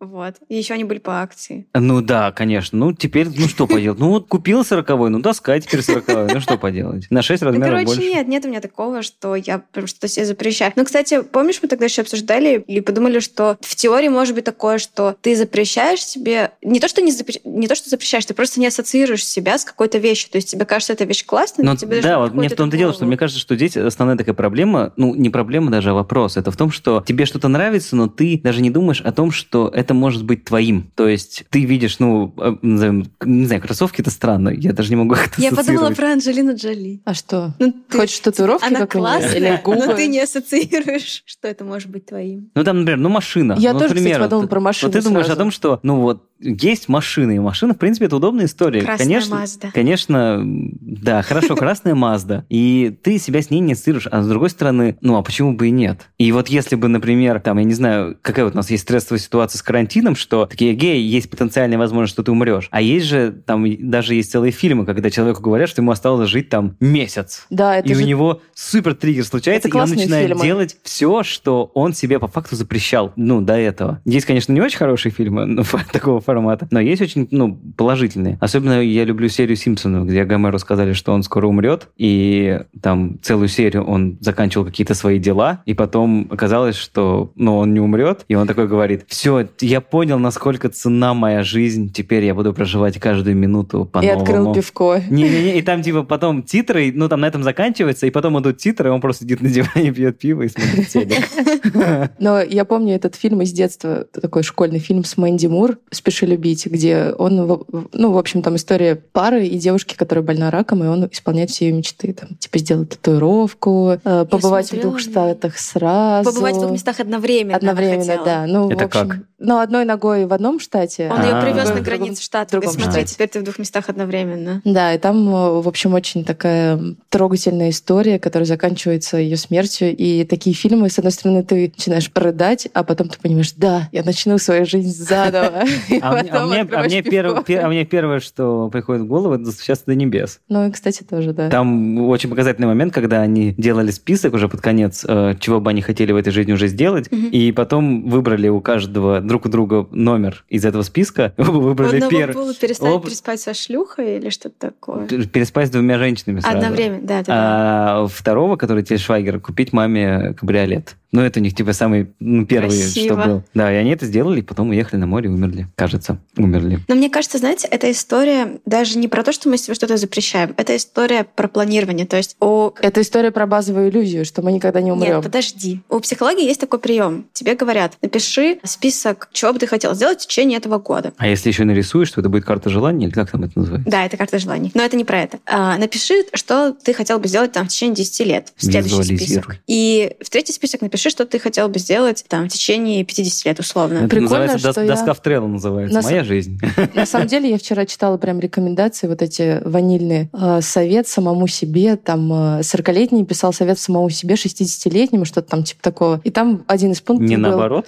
Вот. 0.01 0.37
И 0.49 0.57
еще 0.57 0.75
они 0.75 0.85
были 0.85 0.99
по 0.99 1.23
акции. 1.23 1.67
Ну 1.73 2.01
да, 2.01 2.33
конечно. 2.33 2.77
Ну 2.79 2.93
теперь, 2.93 3.29
ну 3.29 3.47
что 3.49 3.67
поделать? 3.67 3.99
Ну 4.01 4.09
вот 4.11 4.27
купил 4.27 4.65
сороковой, 4.65 5.09
ну 5.09 5.21
доска 5.21 5.59
теперь 5.61 5.83
сороковой. 5.83 6.29
Ну 6.33 6.41
что 6.41 6.59
поделать? 6.59 7.07
На 7.11 7.23
6 7.23 7.43
Ну, 7.43 7.49
размеров 7.49 7.69
короче, 7.71 7.87
больше. 7.87 8.03
нет, 8.03 8.27
нет 8.29 8.45
у 8.45 8.49
меня 8.49 8.61
такого, 8.61 9.03
что 9.03 9.37
я 9.37 9.59
прям 9.59 9.87
что-то 9.87 10.09
себе 10.09 10.27
запрещаю. 10.27 10.73
Ну, 10.77 10.85
кстати, 10.85 11.23
помнишь, 11.23 11.61
мы 11.63 11.69
тогда 11.69 11.85
еще 11.85 12.03
обсуждали 12.03 12.63
и 12.67 12.81
подумали, 12.81 13.21
что 13.21 13.57
в 13.61 13.77
теории 13.77 14.09
может 14.09 14.35
быть 14.35 14.45
такое, 14.45 14.79
что 14.79 15.17
ты 15.21 15.37
запрещаешь 15.37 16.05
себе... 16.05 16.53
Не 16.63 16.81
то, 16.81 16.89
что, 16.89 17.03
не, 17.03 17.13
запре- 17.13 17.41
не 17.53 17.69
то, 17.69 17.75
что 17.75 17.89
запрещаешь, 17.91 18.25
ты 18.25 18.35
просто 18.35 18.61
не 18.61 18.67
ассоциируешь 18.67 19.25
себя 19.27 19.59
с 19.59 19.65
какой-то 19.65 19.99
вещью. 19.99 20.31
То 20.31 20.37
есть 20.37 20.51
тебе 20.51 20.65
кажется 20.65 20.93
эта 20.93 21.05
вещь 21.05 21.25
классной, 21.25 21.65
но 21.65 21.73
Ну, 21.73 21.77
тебе 21.77 21.97
даже 21.97 22.09
да, 22.09 22.19
вот 22.21 22.35
мне 22.35 22.49
в 22.49 22.55
том-то 22.55 22.77
дело, 22.77 22.93
что 22.93 23.05
мне 23.07 23.17
кажется, 23.17 23.41
что 23.41 23.57
здесь 23.57 23.77
основная 23.77 24.17
такая 24.17 24.35
проблема, 24.35 24.93
ну, 24.97 25.15
не 25.15 25.31
проблема 25.31 25.71
даже, 25.71 25.91
а 25.91 25.95
вопрос. 25.95 26.37
Это 26.37 26.51
в 26.51 26.57
том, 26.57 26.71
что 26.71 27.03
тебе 27.07 27.27
что-то 27.27 27.49
нравится, 27.49 27.97
но 27.97 28.09
ты 28.09 28.41
даже 28.43 28.63
не 28.63 28.71
думаешь 28.71 29.01
о 29.01 29.13
том, 29.13 29.31
что 29.31 29.69
это 29.75 29.95
может 29.95 30.25
быть 30.25 30.45
твоим. 30.45 30.91
То 30.95 31.09
есть 31.09 31.45
ты 31.51 31.65
видишь, 31.65 31.99
ну, 31.99 32.35
э, 32.39 32.57
назовем, 32.63 33.11
не 33.25 33.47
знаю, 33.47 33.61
кроссовки 33.63 34.01
это 34.01 34.11
странно, 34.11 34.51
я 34.51 34.73
даже 34.73 34.91
не 34.91 34.97
могу 34.97 35.15
их 35.15 35.39
Я 35.39 35.53
подумала 35.53 35.91
про 35.91 36.13
Анджелину 36.13 36.55
Джоли. 36.55 37.01
А 37.05 37.15
что? 37.15 37.55
Ну, 37.59 37.73
ты- 37.89 37.99
Хочешь 37.99 38.21
татуировки 38.21 38.67
Она 38.67 38.87
классная, 38.87 39.37
Или 39.37 39.61
губы? 39.63 39.87
но 39.87 39.95
ты 39.95 40.07
не 40.07 40.21
ассоциируешь, 40.21 41.23
что 41.27 41.49
это 41.49 41.65
может 41.65 41.91
быть 41.91 42.07
твоим. 42.07 42.51
Ну, 42.55 42.65
там, 42.65 42.79
например, 42.81 42.99
ну, 42.99 43.09
машина. 43.09 43.57
Я 43.59 43.73
ну, 43.73 43.79
тоже, 43.79 43.95
кстати, 43.95 44.03
например, 44.05 44.21
подумала 44.21 44.43
вот- 44.43 44.51
про 44.51 44.61
машину 44.61 44.93
Вот 44.93 44.99
ты 44.99 45.05
думаешь 45.05 45.27
сразу. 45.27 45.41
о 45.41 45.43
том, 45.43 45.51
что, 45.51 45.81
ну, 45.83 46.01
вот, 46.01 46.25
есть 46.41 46.89
машины, 46.89 47.40
мою 47.41 47.49
машину. 47.49 47.75
В 47.75 47.79
принципе, 47.79 48.07
это 48.07 48.17
удобная 48.17 48.47
история. 48.47 48.83
Красная 48.83 49.07
конечно, 49.07 49.37
Мазда. 49.37 49.71
Конечно, 49.73 50.43
да, 50.45 51.23
хорошо, 51.23 51.57
красная 51.57 51.95
Мазда. 51.95 52.45
И 52.49 52.97
ты 53.03 53.19
себя 53.19 53.43
с 53.43 53.51
ней 53.51 53.61
не 53.61 53.73
ассоциируешь. 53.73 54.07
А 54.11 54.23
с 54.23 54.29
другой 54.29 54.51
стороны, 54.51 54.97
ну 55.01 55.17
а 55.17 55.23
почему 55.23 55.55
бы 55.55 55.69
и 55.69 55.71
нет? 55.71 56.09
И 56.19 56.31
вот 56.33 56.49
если 56.49 56.77
бы, 56.77 56.89
например, 56.89 57.41
там, 57.41 57.59
я 57.59 57.65
не 57.65 57.75
знаю, 57.75 58.17
какая 58.23 58.45
вот 58.45 58.55
у 58.55 58.57
нас 58.57 58.71
есть 58.71 58.83
стрессовая 58.85 59.19
ситуация 59.19 59.59
с 59.59 59.63
карантином, 59.63 60.17
что 60.17 60.47
такие 60.47 60.75
геи, 60.75 61.01
есть 61.01 61.31
потенциальная 61.31 61.79
возможность, 61.79 62.13
что 62.13 62.23
ты 62.23 62.31
умрешь. 62.31 62.69
А 62.71 62.81
есть 62.81 63.07
же, 63.07 63.33
там, 63.33 63.65
даже 63.91 64.15
есть 64.15 64.31
целые 64.31 64.53
фильмы, 64.53 64.87
когда 64.87 65.11
человеку 65.11 65.43
говорят, 65.43 65.69
что 65.69 65.83
ему 65.83 65.91
осталось 65.91 66.29
жить 66.29 66.49
там 66.49 66.77
месяц. 66.81 67.47
Да, 67.51 67.77
это 67.77 67.89
и 67.89 67.95
же 67.95 68.03
у 68.03 68.07
него 68.07 68.41
супер 68.55 68.95
триггер 68.95 69.25
случается, 69.25 69.69
и 69.69 69.73
он 69.73 69.89
начинает 69.89 70.29
фильмы. 70.29 70.45
делать 70.45 70.77
все, 70.83 71.23
что 71.23 71.71
он 71.75 71.95
себе 71.95 72.19
по 72.19 72.27
факту 72.27 72.57
запрещал, 72.57 73.13
ну, 73.17 73.41
до 73.41 73.55
этого. 73.55 74.01
Есть, 74.05 74.27
конечно, 74.27 74.53
не 74.53 74.61
очень 74.61 74.79
хорошие 74.79 75.13
фильмы 75.13 75.47
ну, 75.47 75.65
такого 75.93 76.21
формата, 76.21 76.69
но 76.71 76.81
есть 76.81 77.03
очень, 77.03 77.20
ну, 77.31 77.59
положительные. 77.77 78.39
Особенно 78.41 78.83
я 78.83 79.05
люблю 79.05 79.29
серию 79.29 79.57
Симпсонов, 79.57 80.07
где 80.07 80.25
Гомеру 80.25 80.59
сказали, 80.59 80.93
что 80.93 81.13
он 81.13 81.23
скоро 81.23 81.47
умрет, 81.47 81.89
и 81.97 82.61
там 82.83 83.19
целую 83.23 83.49
серию 83.49 83.85
он 83.85 84.19
заканчивал 84.21 84.65
какие-то 84.65 84.95
свои 84.95 85.19
дела, 85.19 85.63
и 85.67 85.75
потом 85.75 86.29
оказалось, 86.31 86.77
что, 86.77 87.33
ну, 87.37 87.59
он 87.59 87.75
не 87.75 87.81
умрет, 87.81 88.25
и 88.29 88.35
он 88.35 88.47
такой 88.47 88.69
говорит, 88.69 89.05
все, 89.09 89.49
я 89.61 89.81
понял, 89.81 90.19
насколько 90.19 90.69
цена 90.69 91.15
моя 91.15 91.43
жизнь, 91.43 91.93
теперь 91.93 92.25
я 92.25 92.35
буду 92.35 92.53
проживать 92.53 92.99
каждую 92.99 93.37
минуту 93.37 93.85
И 93.85 93.93
по-новому. 93.93 94.21
открыл 94.21 94.55
пивко. 94.55 95.03
Не-не-не, 95.09 95.59
и 95.59 95.63
там 95.63 95.83
типа 95.83 96.03
потом 96.03 96.43
титры, 96.43 96.93
ну 96.95 97.09
там 97.09 97.21
на 97.21 97.27
этом 97.27 97.43
заканчивается, 97.43 98.07
и 98.07 98.11
потом 98.11 98.39
идут 98.41 98.59
титры, 98.59 98.89
и 98.89 98.93
он 98.93 99.01
просто 99.01 99.25
сидит 99.25 99.41
на 99.41 99.49
диване, 99.49 99.93
пьет 99.95 100.19
пиво 100.19 100.43
и 100.43 100.49
смотрит 100.49 100.89
телек. 100.89 102.11
Но 102.19 102.41
я 102.41 102.65
помню 102.65 102.95
этот 102.95 103.15
фильм 103.15 103.43
из 103.43 103.53
детства, 103.53 104.05
такой 104.05 104.43
школьный 104.43 104.79
фильм 104.79 105.05
с 105.05 105.17
Мэнди 105.17 105.47
Мур 105.47 105.79
«Спеши 105.91 106.27
любить», 106.27 106.67
где 106.67 107.10
он, 107.17 107.65
ну, 107.93 108.13
в 108.13 108.19
общем, 108.19 108.43
там 108.43 108.57
история 108.57 108.97
пары 108.97 109.47
и 109.47 109.59
девушки, 109.59 109.95
которая 109.97 110.25
больна 110.25 110.51
раком, 110.51 110.85
и 110.85 110.87
он 110.87 111.09
исполняет 111.11 111.51
все 111.51 111.67
ее 111.67 111.73
мечты. 111.73 112.13
Там, 112.13 112.37
типа, 112.37 112.59
сделать 112.59 112.91
татуировку, 112.91 113.99
э, 114.03 114.27
побывать 114.31 114.73
в 114.73 114.81
двух 114.81 114.99
штатах 114.99 115.59
сразу. 115.59 116.31
Побывать 116.31 116.57
в 116.57 116.61
двух 116.61 116.73
местах 116.73 117.01
одновременно. 117.01 117.57
Одновременно, 117.57 118.21
да. 118.25 118.47
Ну, 118.47 118.71
Это 118.71 118.85
в 118.85 118.87
общем, 118.87 119.09
как? 119.09 119.19
Ну, 119.41 119.59
одной 119.59 119.87
ногой 119.87 120.27
в 120.27 120.33
одном 120.35 120.61
штате. 120.61 121.09
Он 121.11 121.19
А, 121.19 121.25
ее 121.25 121.35
в 121.35 121.41
привез 121.43 121.71
на 121.71 121.81
границу 121.81 122.23
штата. 122.23 122.53
другом 122.53 122.75
смотри, 122.75 123.05
теперь 123.05 123.29
ты 123.29 123.41
в 123.41 123.43
двух 123.43 123.59
местах 123.59 123.89
одновременно. 123.89 124.61
Да, 124.67 124.95
и 124.95 124.99
там, 124.99 125.29
э, 125.29 125.61
в 125.63 125.67
общем, 125.67 125.95
очень 125.95 126.27
такая 126.27 126.79
трогательная 127.09 127.71
история, 127.71 128.19
которая 128.19 128.45
заканчивается 128.47 129.17
ее 129.17 129.39
смертью. 129.39 129.97
И 129.97 130.25
такие 130.25 130.55
фильмы, 130.55 130.91
с 130.91 130.99
одной 130.99 131.13
стороны, 131.13 131.43
ты 131.43 131.73
начинаешь 131.75 132.11
рыдать, 132.15 132.69
а 132.75 132.85
потом 132.85 133.09
ты 133.09 133.19
понимаешь, 133.19 133.53
да, 133.57 133.89
я 133.93 134.03
начну 134.03 134.37
свою 134.37 134.67
жизнь 134.67 134.93
заново. 134.93 135.65
А 136.03 136.23
мне, 136.23 136.31
а 136.31 136.43
а 136.43 137.69
мне 137.69 137.81
а 137.81 137.85
первое, 137.85 138.21
что 138.21 138.69
приходит 138.69 139.03
в 139.03 139.07
голову, 139.07 139.35
это 139.35 139.45
«Достучаться 139.45 139.87
до 139.87 139.95
небес». 139.95 140.41
Ну 140.49 140.69
и, 140.69 140.71
кстати, 140.71 141.03
тоже, 141.03 141.33
да. 141.33 141.49
Там 141.49 142.01
очень 142.09 142.29
показательный 142.29 142.69
момент, 142.69 142.93
когда 142.93 143.23
они 143.23 143.55
делали 143.57 143.91
список 143.91 144.35
уже 144.35 144.49
под 144.49 144.61
конец, 144.61 145.05
э, 145.09 145.35
чего 145.41 145.61
бы 145.61 145.71
они 145.71 145.83
хотели 145.83 146.13
в 146.13 146.17
этой 146.17 146.31
жизни 146.31 146.53
уже 146.53 146.69
сделать, 146.69 147.09
и 147.11 147.53
потом 147.53 148.09
выбрали 148.09 148.49
у 148.49 148.61
каждого 148.61 149.21
друг 149.31 149.47
у 149.47 149.49
друга 149.49 149.87
номер 149.93 150.45
из 150.49 150.65
этого 150.65 150.83
списка. 150.83 151.33
Оба 151.39 151.59
выбрали 151.59 151.97
одного 151.97 152.11
первый. 152.11 152.35
было 152.35 152.55
перестать 152.55 152.93
Оба- 152.93 153.07
переспать 153.07 153.41
со 153.41 153.55
шлюхой 153.55 154.17
или 154.17 154.29
что-то 154.29 154.57
такое. 154.59 155.07
Переспать 155.07 155.69
с 155.69 155.71
двумя 155.71 155.99
женщинами 155.99 156.41
сразу. 156.41 156.57
Одновременно, 156.57 157.03
да, 157.03 157.19
да, 157.19 157.23
да. 157.23 158.03
А 158.03 158.07
второго, 158.09 158.57
который 158.57 158.83
Тель 158.83 158.99
Швайгер, 158.99 159.39
купить 159.39 159.73
маме 159.73 160.35
кабриолет. 160.35 160.97
Ну, 161.13 161.23
это 161.23 161.41
у 161.41 161.43
них 161.43 161.55
типа 161.55 161.73
самый 161.73 162.13
ну, 162.21 162.47
первый, 162.47 162.71
Красиво. 162.71 163.15
что 163.15 163.29
был. 163.29 163.43
Да, 163.53 163.73
и 163.73 163.77
они 163.77 163.91
это 163.91 164.07
сделали, 164.07 164.41
и 164.41 164.43
потом 164.43 164.71
уехали 164.71 165.01
на 165.01 165.07
море 165.07 165.29
и 165.29 165.33
умерли. 165.33 165.67
Кажется, 165.75 166.19
умерли. 166.37 166.79
Но 166.87 166.95
мне 166.95 167.11
кажется, 167.11 167.39
знаете, 167.39 167.67
эта 167.69 167.91
история 167.91 168.61
даже 168.65 168.97
не 168.99 169.09
про 169.09 169.25
то, 169.25 169.33
что 169.33 169.49
мы 169.49 169.59
себе 169.59 169.75
что-то 169.75 169.97
запрещаем. 169.97 170.55
Это 170.57 170.77
история 170.77 171.25
про 171.25 171.49
планирование. 171.49 172.07
То 172.07 172.17
есть 172.17 172.37
у 172.41 172.71
Это 172.81 173.01
история 173.01 173.33
про 173.33 173.47
базовую 173.47 173.91
иллюзию, 173.91 174.25
что 174.25 174.43
мы 174.43 174.53
никогда 174.53 174.81
не 174.81 174.93
умрем. 174.93 175.17
Нет, 175.17 175.25
подожди. 175.25 175.81
У 175.89 175.99
психологии 175.99 176.45
есть 176.45 176.61
такой 176.61 176.79
прием. 176.79 177.27
Тебе 177.33 177.55
говорят, 177.55 177.95
напиши 178.03 178.61
список, 178.63 179.20
чего 179.33 179.53
бы 179.53 179.59
ты 179.59 179.67
хотел 179.67 179.95
сделать 179.95 180.21
в 180.23 180.27
течение 180.27 180.59
этого 180.59 180.79
года. 180.79 181.13
А 181.19 181.27
если 181.29 181.49
еще 181.49 181.65
нарисуешь, 181.65 182.11
то 182.11 182.21
это 182.21 182.29
будет 182.29 182.45
карта 182.45 182.71
желаний, 182.71 183.07
или 183.07 183.13
как 183.13 183.31
там 183.31 183.45
это 183.45 183.59
называется? 183.59 183.91
Да, 183.91 184.05
это 184.05 184.17
карта 184.17 184.39
желаний. 184.39 184.71
Но 184.75 184.83
это 184.83 184.97
не 184.97 185.05
про 185.05 185.21
это. 185.23 185.39
А, 185.47 185.77
напиши, 185.79 186.15
что 186.35 186.73
ты 186.73 186.93
хотел 186.95 187.19
бы 187.19 187.29
сделать 187.29 187.53
там 187.53 187.67
в 187.67 187.69
течение 187.69 187.97
10 187.97 188.27
лет. 188.27 188.53
В 188.57 188.65
следующий 188.65 189.17
список. 189.17 189.57
И 189.67 190.17
в 190.23 190.31
третий 190.31 190.53
список 190.53 190.81
напиши, 190.83 191.11
что 191.11 191.27
ты 191.27 191.39
хотел 191.39 191.69
бы 191.69 191.79
сделать 191.79 192.25
там 192.29 192.45
в 192.49 192.53
течение 192.53 193.05
50 193.05 193.45
лет 193.47 193.59
условно. 193.61 193.99
Это 193.99 194.09
Прикольно, 194.09 194.23
называется 194.31 194.69
дос- 194.69 194.73
что 194.73 194.81
я- 194.83 194.89
доска 194.89 195.15
в 195.15 195.21
Трелло 195.23 195.47
называется. 195.47 195.95
На 195.95 196.03
с- 196.03 196.05
Моя 196.05 196.25
жизнь. 196.25 196.59
На 196.95 197.07
самом 197.07 197.27
деле, 197.29 197.51
я 197.51 197.59
вчера 197.59 197.87
читала 197.87 198.17
прям 198.17 198.41
рекомендации, 198.41 199.07
вот 199.07 199.23
эти 199.23 199.61
ванильные. 199.65 200.31
Э, 200.33 200.61
Совет 200.63 201.09
самому 201.09 201.47
себе, 201.47 201.97
там, 201.97 202.33
э, 202.33 202.61
40-летний 202.61 203.25
писал 203.25 203.53
совет 203.53 203.79
самому 203.79 204.11
себе, 204.11 204.35
60-летнему, 204.37 205.25
что-то 205.25 205.49
там 205.51 205.65
типа 205.65 205.83
такого. 205.83 206.21
И 206.25 206.31
там 206.31 206.65
один 206.67 206.93
из 206.93 207.01
пунктов 207.01 207.29
Не 207.29 207.37
был... 207.37 207.43
наоборот. 207.49 207.87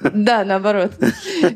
Да, 0.00 0.44
наоборот. 0.44 0.92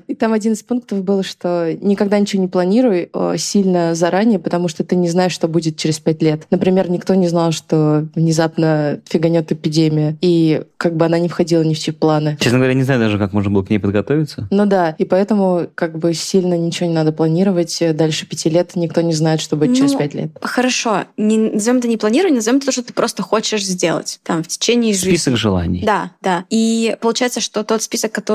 И 0.06 0.14
там 0.14 0.32
один 0.32 0.52
из 0.52 0.62
пунктов 0.62 1.02
был, 1.02 1.22
что 1.22 1.74
никогда 1.80 2.18
ничего 2.18 2.42
не 2.42 2.48
планируй 2.48 3.10
э, 3.12 3.34
сильно 3.38 3.94
заранее, 3.94 4.38
потому 4.38 4.68
что 4.68 4.84
ты 4.84 4.96
не 4.96 5.08
знаешь, 5.08 5.32
что 5.32 5.48
будет 5.48 5.76
через 5.76 5.98
пять 5.98 6.22
лет. 6.22 6.46
Например, 6.50 6.90
никто 6.90 7.14
не 7.14 7.28
знал, 7.28 7.52
что 7.52 8.06
внезапно 8.14 9.00
фиганет 9.08 9.52
эпидемия, 9.52 10.16
и 10.20 10.62
как 10.76 10.96
бы 10.96 11.04
она 11.06 11.18
не 11.18 11.28
входила 11.28 11.62
ни 11.62 11.74
в 11.74 11.78
чьи 11.78 11.92
планы. 11.92 12.36
Честно 12.40 12.58
говоря, 12.58 12.74
не 12.74 12.82
знаю 12.82 13.00
даже, 13.00 13.18
как 13.18 13.32
можно 13.32 13.50
было 13.50 13.62
к 13.62 13.70
ней 13.70 13.78
подготовиться. 13.78 14.48
Ну 14.50 14.66
да, 14.66 14.90
и 14.98 15.04
поэтому 15.04 15.68
как 15.74 15.98
бы 15.98 16.14
сильно 16.14 16.54
ничего 16.54 16.88
не 16.88 16.94
надо 16.94 17.12
планировать. 17.12 17.82
Дальше 17.94 18.26
пяти 18.26 18.48
лет 18.50 18.76
никто 18.76 19.00
не 19.00 19.12
знает, 19.12 19.40
что 19.40 19.56
будет 19.56 19.76
через 19.76 19.92
Ну, 19.92 19.98
пять 19.98 20.14
лет. 20.14 20.30
Хорошо. 20.40 21.04
Не 21.16 21.38
назовем 21.38 21.78
это 21.78 21.88
не 21.88 21.96
планирование, 21.96 22.36
назовем 22.36 22.58
это 22.58 22.66
то, 22.66 22.72
что 22.72 22.82
ты 22.82 22.92
просто 22.92 23.22
хочешь 23.22 23.64
сделать 23.64 24.20
там 24.22 24.42
в 24.42 24.48
течение 24.48 24.92
жизни. 24.92 25.10
Список 25.10 25.36
желаний. 25.36 25.82
Да, 25.84 26.12
да. 26.22 26.44
И 26.50 26.96
получается, 27.00 27.40
что 27.40 27.64
тот 27.64 27.82
список, 27.82 28.12
который 28.12 28.29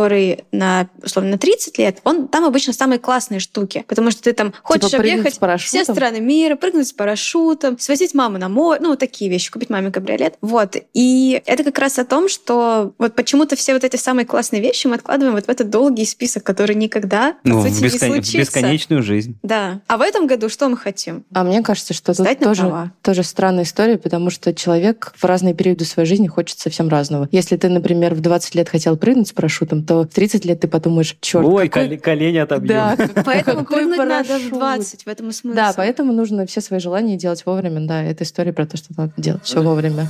на, 0.52 0.88
условно, 1.04 1.32
на 1.32 1.38
30 1.38 1.78
лет, 1.78 2.00
он 2.04 2.28
там 2.28 2.44
обычно 2.46 2.74
самые 2.74 3.00
классные 3.00 3.40
штуки. 3.40 3.84
Потому 3.88 4.12
что 4.12 4.22
ты 4.24 4.34
там 4.34 4.54
хочешь 4.62 4.92
Типа 4.92 5.02
объехать 5.02 5.40
все 5.62 5.84
страны 5.84 6.20
мира, 6.20 6.56
прыгнуть 6.56 6.88
с 6.88 6.94
парашютом, 6.94 7.80
свозить 7.80 8.14
маму 8.14 8.38
на 8.38 8.50
море, 8.50 8.80
ну, 8.82 8.90
вот 8.90 9.00
такие 9.00 9.30
вещи, 9.30 9.52
купить 9.52 9.70
маме 9.70 9.92
кабриолет. 9.92 10.36
Вот. 10.42 10.76
И 10.94 11.42
это 11.46 11.64
как 11.64 11.80
раз 11.80 11.98
о 12.00 12.06
том, 12.06 12.30
что 12.30 12.94
вот 12.98 13.16
почему-то 13.16 13.56
все 13.56 13.74
вот 13.74 13.84
эти 13.84 13.96
самые 13.96 14.26
классные 14.26 14.62
вещи 14.62 14.88
мы 14.88 14.96
откладываем 14.96 15.36
вот 15.36 15.46
в 15.46 15.50
этот 15.50 15.70
долгий 15.70 16.06
список, 16.06 16.44
который 16.44 16.76
никогда, 16.76 17.36
Ну, 17.44 17.60
в, 17.60 17.68
сути, 17.70 17.82
не 17.82 17.88
бескон- 17.88 18.10
в 18.10 18.14
случится. 18.14 18.38
бесконечную 18.38 19.04
жизнь. 19.04 19.38
Да. 19.44 19.82
А 19.88 19.98
в 19.98 20.02
этом 20.02 20.28
году 20.28 20.50
что 20.50 20.68
мы 20.70 20.78
хотим? 20.78 21.24
А 21.34 21.44
мне 21.44 21.62
кажется, 21.64 21.94
что 21.94 22.14
на 22.22 22.36
тоже, 22.36 22.62
права. 22.62 22.92
тоже 23.02 23.24
странная 23.24 23.64
история, 23.64 23.98
потому 23.98 24.30
что 24.30 24.54
человек 24.54 25.14
в 25.16 25.24
разные 25.26 25.54
периоды 25.54 25.86
своей 25.86 26.08
жизни 26.08 26.28
хочет 26.28 26.60
совсем 26.60 26.90
разного. 26.90 27.28
Если 27.32 27.58
ты, 27.58 27.70
например, 27.70 28.14
в 28.16 28.22
20 28.22 28.56
лет 28.56 28.70
хотел 28.70 28.98
прыгнуть 28.98 29.28
с 29.30 29.34
парашютом, 29.34 29.75
то 29.84 30.02
в 30.04 30.08
30 30.08 30.46
лет 30.46 30.60
ты 30.62 30.68
подумаешь, 30.68 31.16
черт, 31.22 31.46
Ой, 31.46 31.68
какой... 31.70 31.90
коле- 31.90 31.98
колени 31.98 32.38
отобьем. 32.38 32.68
Да, 32.68 32.98
Поэтому 33.26 33.66
прыгнуть 33.66 33.98
надо 33.98 34.24
в 34.24 34.28
парашют. 34.28 34.54
20, 34.54 35.04
в 35.04 35.08
этом 35.08 35.30
и 35.30 35.32
смысл. 35.32 35.56
Да, 35.56 35.74
поэтому 35.76 36.14
нужно 36.14 36.46
все 36.46 36.62
свои 36.62 36.80
желания 36.80 37.18
делать 37.18 37.44
вовремя. 37.46 37.86
Да, 37.88 38.04
это 38.04 38.24
история 38.24 38.54
про 38.54 38.66
то, 38.66 38.78
что 38.78 38.94
надо 38.96 39.14
делать 39.18 39.44
все 39.44 39.62
вовремя. 39.62 40.08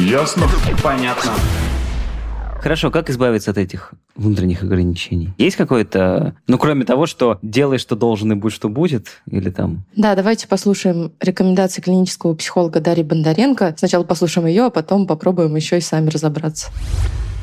Ясно? 0.00 0.46
Понятно. 0.82 1.32
Хорошо, 2.60 2.90
как 2.90 3.10
избавиться 3.10 3.50
от 3.50 3.58
этих 3.58 3.92
внутренних 4.18 4.62
ограничений? 4.62 5.32
Есть 5.38 5.56
какое-то, 5.56 6.34
ну, 6.46 6.58
кроме 6.58 6.84
того, 6.84 7.06
что 7.06 7.38
делай, 7.40 7.78
что 7.78 7.96
должен, 7.96 8.32
и 8.32 8.34
будь, 8.34 8.52
что 8.52 8.68
будет, 8.68 9.06
или 9.30 9.50
там... 9.50 9.84
Да, 9.96 10.14
давайте 10.14 10.46
послушаем 10.48 11.12
рекомендации 11.20 11.80
клинического 11.80 12.34
психолога 12.34 12.80
Дарьи 12.80 13.04
Бондаренко. 13.04 13.74
Сначала 13.78 14.04
послушаем 14.04 14.46
ее, 14.46 14.66
а 14.66 14.70
потом 14.70 15.06
попробуем 15.06 15.56
еще 15.56 15.78
и 15.78 15.80
сами 15.80 16.10
разобраться. 16.10 16.70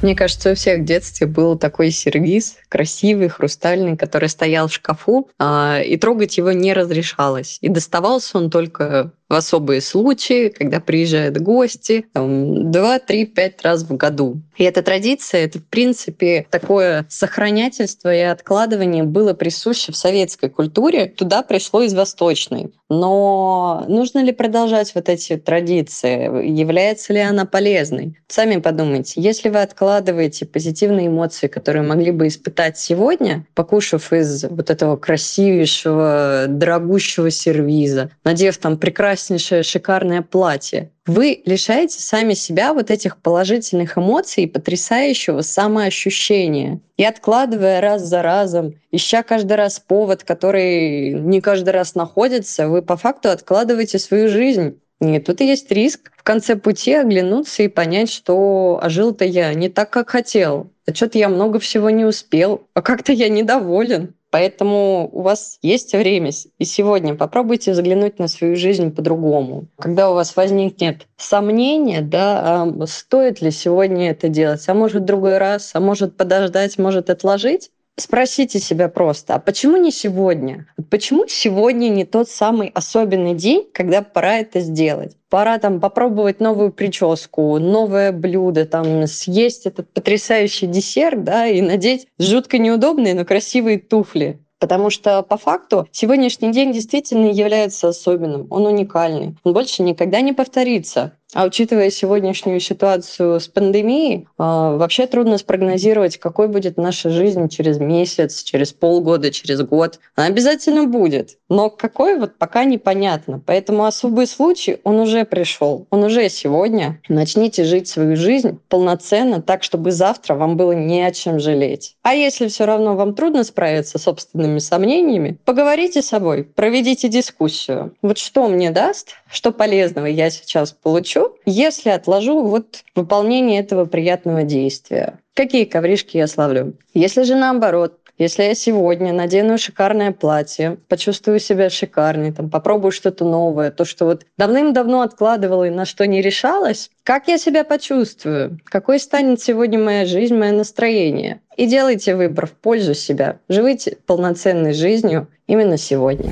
Мне 0.02 0.14
кажется, 0.14 0.52
у 0.52 0.56
всех 0.56 0.82
в 0.82 0.84
детстве 0.84 1.26
был 1.26 1.58
такой 1.58 1.90
сервиз, 1.90 2.58
красивый, 2.70 3.30
хрустальный, 3.30 3.98
который 3.98 4.30
стоял 4.30 4.68
в 4.68 4.74
шкафу, 4.74 5.30
а, 5.40 5.80
и 5.80 5.98
трогать 5.98 6.38
его 6.38 6.52
не 6.52 6.74
разрешалось. 6.74 7.58
И 7.62 7.70
доставался 7.70 8.38
он 8.38 8.50
только 8.50 9.14
в 9.30 9.34
особые 9.34 9.82
случаи, 9.82 10.50
когда 10.50 10.80
приезжают 10.80 11.38
гости, 11.38 12.06
там, 12.14 12.72
два, 12.72 13.00
три, 13.00 13.26
пять 13.26 13.62
раз 13.64 13.84
в 13.84 13.96
году. 13.96 14.42
И 14.58 14.64
эта 14.64 14.82
традиция, 14.84 15.46
это, 15.46 15.60
в 15.60 15.66
принципе, 15.66 16.46
такое 16.50 17.06
сохранятельство 17.10 18.14
и 18.14 18.20
откладывание 18.20 19.04
было 19.04 19.34
присуще 19.34 19.92
в 19.92 19.98
советской 19.98 20.50
культуре. 20.50 21.08
Туда 21.08 21.42
пришло 21.42 21.82
из 21.82 21.94
восточной. 21.94 22.72
Но 22.88 23.84
нужно 23.88 24.24
ли 24.24 24.32
продолжать 24.32 24.94
вот 24.94 25.10
эти 25.10 25.38
традиции? 25.38 26.48
Является 26.48 27.14
ли 27.14 27.20
она 27.20 27.46
полезной? 27.46 28.18
Сами 28.28 28.58
подумайте, 28.58 29.22
если 29.22 29.50
вы 29.50 29.62
откладываете 29.62 30.46
позитивные 30.46 31.08
эмоции, 31.08 31.48
которые 31.48 31.84
могли 31.84 32.12
бы 32.12 32.28
испытать 32.28 32.78
сегодня, 32.78 33.46
покушав 33.56 34.14
из 34.14 34.44
вот 34.44 34.70
этого 34.70 34.98
красивейшего, 34.98 36.46
дорогущего 36.48 37.32
сервиза, 37.32 38.12
надев 38.24 38.58
там 38.58 38.78
прекраснейший 38.78 39.15
прекраснейшее, 39.16 39.64
шикарное 39.64 40.22
платье. 40.22 40.92
Вы 41.06 41.42
лишаете 41.46 42.02
сами 42.02 42.34
себя 42.34 42.74
вот 42.74 42.92
этих 42.92 43.18
положительных 43.18 43.98
эмоций 43.98 44.44
и 44.44 44.48
потрясающего 44.48 45.42
самоощущения. 45.42 46.82
И 46.98 47.06
откладывая 47.06 47.80
раз 47.80 48.02
за 48.04 48.22
разом, 48.22 48.74
ища 48.92 49.24
каждый 49.24 49.54
раз 49.54 49.80
повод, 49.80 50.24
который 50.24 51.14
не 51.14 51.40
каждый 51.40 51.70
раз 51.70 51.96
находится, 51.96 52.68
вы 52.68 52.82
по 52.82 52.98
факту 52.98 53.30
откладываете 53.30 54.00
свою 54.00 54.28
жизнь. 54.28 54.80
И 55.00 55.20
тут 55.20 55.42
есть 55.42 55.72
риск 55.72 56.12
в 56.18 56.24
конце 56.24 56.56
пути 56.56 56.94
оглянуться 56.94 57.64
и 57.64 57.68
понять, 57.68 58.12
что 58.12 58.80
а 58.82 58.90
жил-то 58.90 59.24
я 59.24 59.54
не 59.54 59.70
так, 59.70 59.90
как 59.92 60.10
хотел. 60.10 60.72
А 60.88 60.94
что-то 60.94 61.18
я 61.18 61.30
много 61.30 61.60
всего 61.60 61.90
не 61.90 62.06
успел, 62.06 62.68
а 62.74 62.82
как-то 62.82 63.14
я 63.14 63.30
недоволен. 63.30 64.15
Поэтому 64.36 65.10
у 65.14 65.22
вас 65.22 65.60
есть 65.62 65.94
время 65.94 66.30
и 66.60 66.66
сегодня 66.66 67.16
попробуйте 67.16 67.74
заглянуть 67.74 68.20
на 68.20 68.28
свою 68.28 68.58
жизнь 68.58 68.92
по-другому. 68.92 69.68
Когда 69.80 70.12
у 70.12 70.14
вас 70.14 70.36
возникнет 70.36 71.08
сомнение, 71.16 72.02
да, 72.02 72.64
а 72.64 72.86
стоит 72.86 73.40
ли 73.40 73.50
сегодня 73.50 74.12
это 74.12 74.28
делать, 74.28 74.68
а 74.68 74.74
может 74.74 75.06
другой 75.06 75.38
раз, 75.38 75.72
а 75.74 75.80
может 75.80 76.18
подождать, 76.18 76.78
может 76.78 77.10
отложить, 77.10 77.72
Спросите 77.98 78.60
себя 78.60 78.90
просто, 78.90 79.36
а 79.36 79.40
почему 79.40 79.78
не 79.78 79.90
сегодня? 79.90 80.68
Почему 80.90 81.28
сегодня 81.30 81.88
не 81.88 82.04
тот 82.04 82.30
самый 82.30 82.68
особенный 82.74 83.36
день, 83.36 83.70
когда 83.74 84.02
пора 84.02 84.40
это 84.40 84.60
сделать? 84.60 85.16
Пора 85.30 85.60
там 85.60 85.80
попробовать 85.80 86.42
новую 86.42 86.74
прическу, 86.74 87.58
новое 87.58 88.12
блюдо, 88.12 88.66
там 88.66 89.08
съесть 89.08 89.66
этот 89.66 89.94
потрясающий 89.94 90.68
десерт, 90.68 91.24
да, 91.24 91.48
и 91.48 91.62
надеть 91.62 92.08
жутко 92.20 92.58
неудобные, 92.58 93.14
но 93.14 93.24
красивые 93.24 93.80
туфли. 93.80 94.42
Потому 94.60 94.90
что 94.90 95.22
по 95.22 95.38
факту 95.38 95.88
сегодняшний 95.92 96.52
день 96.52 96.74
действительно 96.74 97.28
является 97.28 97.90
особенным, 97.90 98.48
он 98.50 98.66
уникальный, 98.66 99.38
он 99.44 99.54
больше 99.54 99.84
никогда 99.84 100.20
не 100.20 100.34
повторится. 100.34 101.14
А 101.36 101.44
учитывая 101.44 101.90
сегодняшнюю 101.90 102.62
ситуацию 102.62 103.42
с 103.42 103.50
пандемией, 103.50 104.26
а, 104.38 104.78
вообще 104.78 105.06
трудно 105.06 105.38
спрогнозировать, 105.38 106.18
какой 106.18 106.48
будет 106.48 106.78
наша 106.78 107.10
жизнь 107.10 107.50
через 107.50 107.78
месяц, 107.78 108.42
через 108.42 108.72
полгода, 108.72 109.32
через 109.32 109.62
год. 109.62 110.00
Она 110.16 110.28
обязательно 110.28 110.86
будет. 110.86 111.38
Но 111.50 111.70
какой 111.70 112.18
вот 112.18 112.38
пока 112.38 112.64
непонятно. 112.64 113.42
Поэтому 113.46 113.84
особый 113.84 114.28
случай, 114.28 114.78
он 114.86 114.98
уже 115.02 115.26
пришел. 115.26 115.88
Он 115.90 116.06
уже 116.06 116.30
сегодня. 116.30 117.02
Начните 117.10 117.66
жить 117.66 117.90
свою 117.90 118.16
жизнь 118.16 118.58
полноценно, 118.70 119.42
так, 119.42 119.64
чтобы 119.64 119.92
завтра 119.92 120.36
вам 120.36 120.56
было 120.56 120.72
не 120.72 121.02
о 121.04 121.12
чем 121.12 121.42
жалеть. 121.42 121.98
А 122.02 122.14
если 122.14 122.48
все 122.48 122.64
равно 122.64 122.96
вам 122.96 123.14
трудно 123.14 123.44
справиться 123.44 124.00
с 124.00 124.04
собственными 124.04 124.60
сомнениями, 124.60 125.38
поговорите 125.44 126.02
с 126.02 126.08
собой, 126.08 126.46
проведите 126.46 127.10
дискуссию. 127.10 127.94
Вот 128.02 128.18
что 128.18 128.48
мне 128.48 128.72
даст, 128.72 129.16
что 129.30 129.52
полезного 129.52 130.06
я 130.06 130.30
сейчас 130.30 130.72
получу, 130.72 131.25
если 131.46 131.90
отложу 131.90 132.44
вот 132.44 132.84
выполнение 132.96 133.60
этого 133.60 133.86
приятного 133.86 134.44
действия. 134.44 135.20
Какие 135.34 135.66
ковришки 135.66 136.18
я 136.18 136.28
славлю? 136.28 136.74
Если 136.94 137.24
же 137.24 137.36
наоборот, 137.36 138.00
если 138.18 138.44
я 138.44 138.56
сегодня 138.56 139.12
надену 139.12 139.58
шикарное 139.58 140.14
платье, 140.14 140.78
почувствую 140.88 141.40
себя 141.40 141.70
шикарной, 141.70 142.32
там, 142.32 142.50
попробую 142.50 142.92
что-то 142.92 143.26
новое, 143.26 143.72
то, 143.72 143.84
что 143.84 144.06
вот 144.06 144.26
давным-давно 144.38 145.02
откладывала 145.02 145.66
и 145.66 145.70
на 145.70 145.84
что 145.84 146.08
не 146.08 146.22
решалась, 146.22 146.90
как 147.04 147.28
я 147.28 147.38
себя 147.38 147.66
почувствую? 147.66 148.58
Какой 148.64 149.00
станет 149.00 149.42
сегодня 149.42 149.80
моя 149.80 150.06
жизнь, 150.06 150.36
мое 150.36 150.54
настроение? 150.54 151.42
И 151.58 151.66
делайте 151.66 152.16
выбор 152.16 152.48
в 152.48 152.54
пользу 152.54 152.94
себя. 152.94 153.40
Живите 153.50 153.98
полноценной 154.06 154.74
жизнью 154.74 155.28
именно 155.46 155.78
сегодня. 155.78 156.32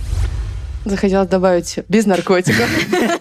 Захотелось 0.86 1.28
добавить 1.28 1.80
без 1.90 2.06
наркотиков. 2.06 2.70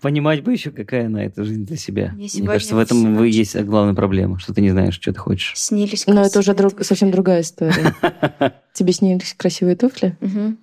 Понимать 0.00 0.42
бы 0.42 0.52
еще, 0.52 0.70
какая 0.70 1.06
она 1.06 1.24
эта 1.24 1.44
жизнь 1.44 1.66
для 1.66 1.76
себя. 1.76 2.12
Мне, 2.14 2.28
кажется, 2.46 2.74
в 2.74 2.78
этом 2.78 3.16
вы 3.16 3.28
есть 3.28 3.56
главная 3.60 3.94
проблема, 3.94 4.38
что 4.38 4.54
ты 4.54 4.62
не 4.62 4.70
знаешь, 4.70 4.94
что 4.94 5.12
ты 5.12 5.18
хочешь. 5.18 5.52
Снились 5.56 6.06
Но 6.06 6.22
это 6.22 6.38
уже 6.38 6.54
друг, 6.54 6.82
совсем 6.84 7.10
другая 7.10 7.42
история. 7.42 7.94
Тебе 8.72 8.92
снились 8.92 9.34
красивые 9.36 9.76
туфли? 9.76 10.16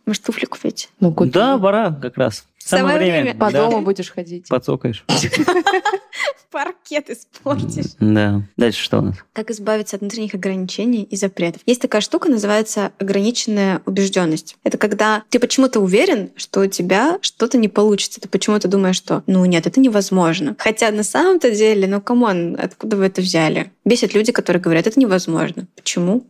Может, 0.05 0.23
туфли 0.23 0.45
купить? 0.45 0.89
Ну. 0.99 1.13
Да, 1.25 1.57
пора 1.57 1.91
как 1.91 2.17
раз. 2.17 2.45
Самое, 2.67 2.95
Самое 2.95 3.11
время. 3.11 3.33
По 3.33 3.49
да. 3.49 3.69
дому 3.69 3.81
будешь 3.81 4.11
ходить. 4.11 4.49
Поцокаешь. 4.49 5.05
Паркет 6.51 7.09
испортишь. 7.09 7.93
Да. 7.99 8.41
Дальше 8.57 8.83
что 8.83 8.99
у 8.99 9.01
нас? 9.01 9.15
Как 9.31 9.51
избавиться 9.51 9.95
от 9.95 10.01
внутренних 10.01 10.33
ограничений 10.33 11.03
и 11.03 11.15
запретов. 11.15 11.61
Есть 11.65 11.81
такая 11.81 12.01
штука, 12.01 12.29
называется 12.29 12.91
ограниченная 12.99 13.81
убежденность. 13.85 14.57
Это 14.65 14.77
когда 14.77 15.23
ты 15.29 15.39
почему-то 15.39 15.79
уверен, 15.79 16.31
что 16.35 16.61
у 16.61 16.65
тебя 16.67 17.19
что-то 17.21 17.57
не 17.57 17.69
получится. 17.69 18.19
Ты 18.19 18.27
почему-то 18.27 18.67
думаешь, 18.67 18.97
что 18.97 19.23
ну 19.27 19.45
нет, 19.45 19.65
это 19.65 19.79
невозможно. 19.79 20.55
Хотя 20.59 20.91
на 20.91 21.03
самом-то 21.03 21.51
деле, 21.51 21.87
ну 21.87 22.01
come 22.01 22.33
on, 22.33 22.57
откуда 22.59 22.97
вы 22.97 23.05
это 23.05 23.21
взяли? 23.21 23.71
Бесят 23.85 24.13
люди, 24.13 24.33
которые 24.33 24.61
говорят, 24.61 24.87
это 24.87 24.99
невозможно. 24.99 25.67
Почему? 25.75 26.25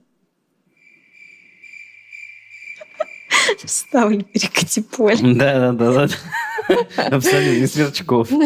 Вставлю 3.65 4.21
перекати 4.21 4.81
Да, 5.21 5.71
да, 5.71 5.91
да. 5.91 6.09
Абсолютно, 6.97 7.59
не 7.59 7.67
сверчков. 7.67 8.29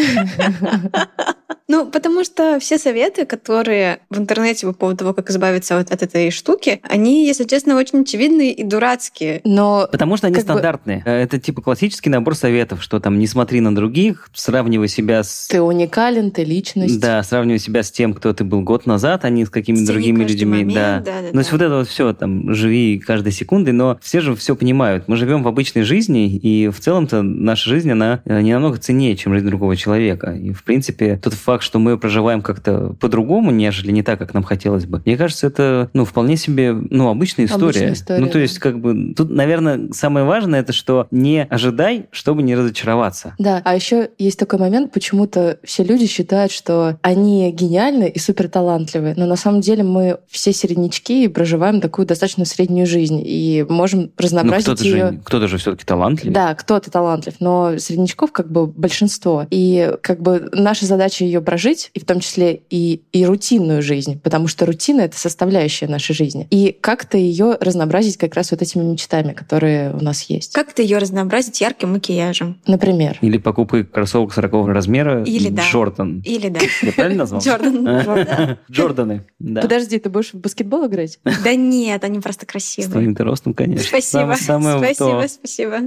Ну, 1.72 1.90
потому 1.90 2.26
что 2.26 2.60
все 2.60 2.78
советы, 2.78 3.26
которые 3.26 4.00
в 4.10 4.20
интернете 4.20 4.68
по 4.68 4.74
поводу 4.74 4.98
того, 4.98 5.14
как 5.14 5.30
избавиться 5.30 5.80
от, 5.80 5.90
от 5.90 6.04
этой 6.04 6.30
штуки, 6.30 6.82
они, 6.84 7.26
если 7.26 7.46
честно, 7.46 7.78
очень 7.78 8.02
очевидные 8.02 8.52
и 8.52 8.62
дурацкие. 8.66 9.40
Но 9.46 9.88
Потому 9.90 10.18
что 10.18 10.28
они 10.28 10.38
стандартные. 10.42 11.02
Бы... 11.06 11.10
Это 11.10 11.40
типа 11.40 11.62
классический 11.62 12.10
набор 12.10 12.36
советов, 12.36 12.84
что 12.84 13.00
там 13.00 13.18
не 13.20 13.26
смотри 13.26 13.62
на 13.62 13.74
других, 13.74 14.30
сравнивай 14.34 14.90
себя 14.90 15.24
с... 15.24 15.48
Ты 15.48 15.62
уникален, 15.62 16.32
ты 16.32 16.44
личность. 16.44 17.00
Да, 17.00 17.24
сравнивай 17.24 17.60
себя 17.60 17.84
с 17.84 17.92
тем, 17.92 18.14
кто 18.14 18.34
ты 18.34 18.44
был 18.44 18.64
год 18.64 18.86
назад, 18.86 19.24
а 19.24 19.30
не 19.30 19.46
с 19.46 19.50
какими-то 19.50 19.94
другими 19.94 20.26
людьми. 20.26 20.66
Момент, 20.66 20.74
да. 20.74 21.00
да, 21.00 21.22
да. 21.22 21.28
Ну, 21.28 21.32
то 21.32 21.40
есть 21.40 21.52
вот 21.54 21.62
это 21.62 21.76
вот 21.76 21.88
все, 21.88 22.12
там, 22.12 22.54
живи 22.54 23.00
каждой 23.00 23.32
секундой, 23.32 23.72
но 23.72 23.98
все 24.02 24.20
же 24.20 24.36
все 24.36 24.58
понимают. 24.58 25.08
Мы 25.08 25.16
живем 25.16 25.42
в 25.42 25.48
обычной 25.48 25.84
жизни, 25.84 26.36
и 26.36 26.68
в 26.68 26.82
целом-то 26.82 27.22
наша 27.22 27.70
жизнь, 27.70 27.90
она 27.90 28.11
э, 28.26 28.42
не 28.42 28.54
намного 28.54 28.78
ценнее, 28.78 29.16
чем 29.16 29.34
жизнь 29.34 29.46
другого 29.46 29.76
человека. 29.76 30.32
И, 30.32 30.52
в 30.52 30.64
принципе, 30.64 31.18
тот 31.18 31.34
факт, 31.34 31.64
что 31.64 31.80
мы 31.80 31.98
проживаем 31.98 32.42
как-то 32.42 32.96
по-другому, 33.00 33.52
нежели 33.52 33.92
не 33.92 34.04
так, 34.04 34.20
как 34.20 34.34
нам 34.34 34.44
хотелось 34.44 34.86
бы. 34.86 35.02
Мне 35.06 35.18
кажется, 35.18 35.48
это, 35.48 35.90
ну, 35.94 36.06
вполне 36.06 36.38
себе, 36.38 36.74
ну, 36.74 37.10
обычная 37.10 37.46
история. 37.46 37.66
Обычная 37.66 37.94
история 37.94 38.22
ну, 38.22 38.28
то 38.28 38.40
есть, 38.40 38.60
как 38.60 38.80
бы, 38.80 39.14
тут, 39.14 39.30
наверное, 39.30 39.90
самое 39.92 40.26
важное, 40.26 40.62
это 40.62 40.74
что 40.74 41.08
не 41.12 41.44
ожидай, 41.50 42.08
чтобы 42.12 42.44
не 42.44 42.56
разочароваться. 42.56 43.36
Да, 43.40 43.62
а 43.64 43.76
еще 43.76 44.10
есть 44.18 44.40
такой 44.40 44.60
момент, 44.60 44.92
почему-то 44.92 45.60
все 45.64 45.84
люди 45.84 46.08
считают, 46.08 46.52
что 46.52 46.98
они 47.02 47.52
гениальны 47.52 48.10
и 48.10 48.20
супер 48.20 48.50
талантливы, 48.50 49.14
но 49.18 49.26
на 49.26 49.36
самом 49.36 49.62
деле 49.62 49.84
мы 49.84 50.20
все 50.30 50.54
середнячки 50.54 51.26
и 51.26 51.28
проживаем 51.28 51.82
такую 51.82 52.06
достаточно 52.06 52.46
среднюю 52.46 52.88
жизнь 52.88 53.22
и 53.26 53.66
можем 53.68 54.12
разнообразить 54.18 54.68
ну, 54.68 54.74
кто-то 54.74 54.88
ее. 54.88 55.12
Же, 55.12 55.20
кто-то 55.24 55.48
же 55.48 55.58
все-таки 55.58 55.86
талантлив. 55.86 56.34
Да, 56.34 56.54
кто-то 56.56 56.92
талантлив, 56.92 57.36
но 57.40 57.78
среднячков 58.02 58.32
как 58.32 58.52
бы 58.52 58.68
большинство. 58.68 59.46
И 59.50 59.94
как 60.02 60.22
бы 60.22 60.50
наша 60.54 60.86
задача 60.86 61.24
ее 61.24 61.42
прожить, 61.42 61.92
и 61.94 62.00
в 62.00 62.06
том 62.06 62.20
числе 62.20 62.62
и, 62.70 63.02
и 63.12 63.26
рутинную 63.26 63.82
жизнь, 63.82 64.20
потому 64.20 64.48
что 64.48 64.66
рутина— 64.66 65.02
это 65.02 65.18
составляющая 65.18 65.88
нашей 65.88 66.14
жизни. 66.14 66.48
И 66.50 66.76
как-то 66.80 67.18
ее 67.18 67.58
разнообразить 67.60 68.18
как 68.18 68.36
раз 68.36 68.52
вот 68.52 68.62
этими 68.62 68.84
мечтами, 68.84 69.34
которые 69.34 69.94
у 69.94 70.04
нас 70.04 70.24
есть. 70.24 70.54
Как-то 70.54 70.82
ее 70.82 70.98
разнообразить 70.98 71.62
ярким 71.62 71.94
макияжем. 71.94 72.60
Например. 72.68 73.18
Или 73.22 73.38
покупкой 73.38 73.86
кроссовок 73.86 74.34
40 74.34 74.68
размера. 74.68 75.24
Или 75.24 75.50
да. 75.50 75.64
Джордан. 75.64 76.22
Или 76.26 76.50
да. 76.50 76.60
Я 76.82 76.92
правильно 76.92 77.20
назвал? 77.20 77.42
Джордан. 77.42 78.58
Джорданы. 78.72 79.26
Да. 79.40 79.62
Подожди, 79.62 80.00
ты 80.00 80.10
будешь 80.10 80.34
в 80.34 80.40
баскетбол 80.40 80.88
играть? 80.88 81.20
Да 81.44 81.56
нет, 81.56 82.04
они 82.04 82.20
просто 82.20 82.46
красивые. 82.46 82.90
С 82.90 82.92
твоим 82.92 83.16
ростом, 83.16 83.54
конечно. 83.54 83.88
Спасибо. 83.88 84.36
Спасибо, 84.38 85.28
спасибо. 85.28 85.82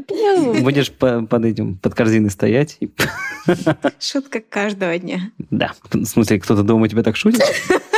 Будешь 0.61 0.93
под 0.93 1.45
этим, 1.45 1.77
под 1.79 1.95
корзиной 2.05 2.31
стоять. 2.31 2.79
Шутка 3.99 4.41
каждого 4.41 4.99
дня. 4.99 5.31
Да. 5.39 5.73
В 5.91 6.05
смысле, 6.05 6.39
кто-то 6.39 6.63
дома 6.63 6.85
у 6.85 6.87
тебя 6.87 7.03
так 7.03 7.17
шутит? 7.17 7.43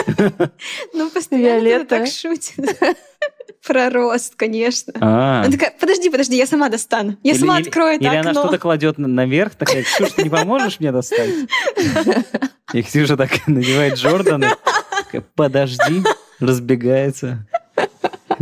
Ну, 0.94 1.10
постоянно 1.10 1.84
так 1.84 2.06
шутит. 2.06 2.54
Про 3.66 3.90
рост, 3.90 4.36
конечно. 4.36 4.92
А. 5.00 5.40
Она 5.40 5.50
такая, 5.50 5.74
подожди, 5.78 6.08
подожди, 6.08 6.36
я 6.36 6.46
сама 6.46 6.68
достану. 6.68 7.16
Я 7.24 7.34
сама 7.34 7.56
открою 7.56 7.96
это 7.96 8.04
Или 8.04 8.14
она 8.14 8.32
что-то 8.32 8.58
кладет 8.58 8.98
наверх, 8.98 9.56
такая, 9.56 9.82
Ксюша, 9.82 10.14
ты 10.14 10.22
не 10.22 10.30
поможешь 10.30 10.78
мне 10.78 10.92
достать? 10.92 11.30
И 12.72 12.82
Ксюша 12.82 13.16
так 13.16 13.48
надевает 13.48 13.94
Джорданы, 13.94 14.50
подожди, 15.34 16.04
разбегается. 16.38 17.44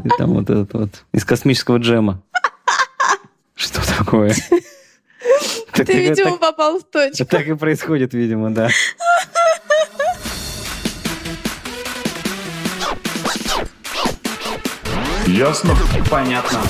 И 0.04 0.08
там 0.18 0.34
вот 0.34 0.50
этот 0.50 0.74
вот 0.74 0.90
из 1.12 1.24
космического 1.24 1.78
джема. 1.78 2.22
Что 3.54 3.80
такое? 3.96 4.34
Ты, 5.74 5.92
видимо, 5.92 6.36
попал 6.38 6.78
в 6.78 6.84
точку. 6.84 7.24
Так 7.26 7.46
и 7.48 7.54
происходит, 7.54 8.14
видимо, 8.14 8.50
да. 8.50 8.68
Ясно? 15.26 15.74
Понятно. 16.10 16.60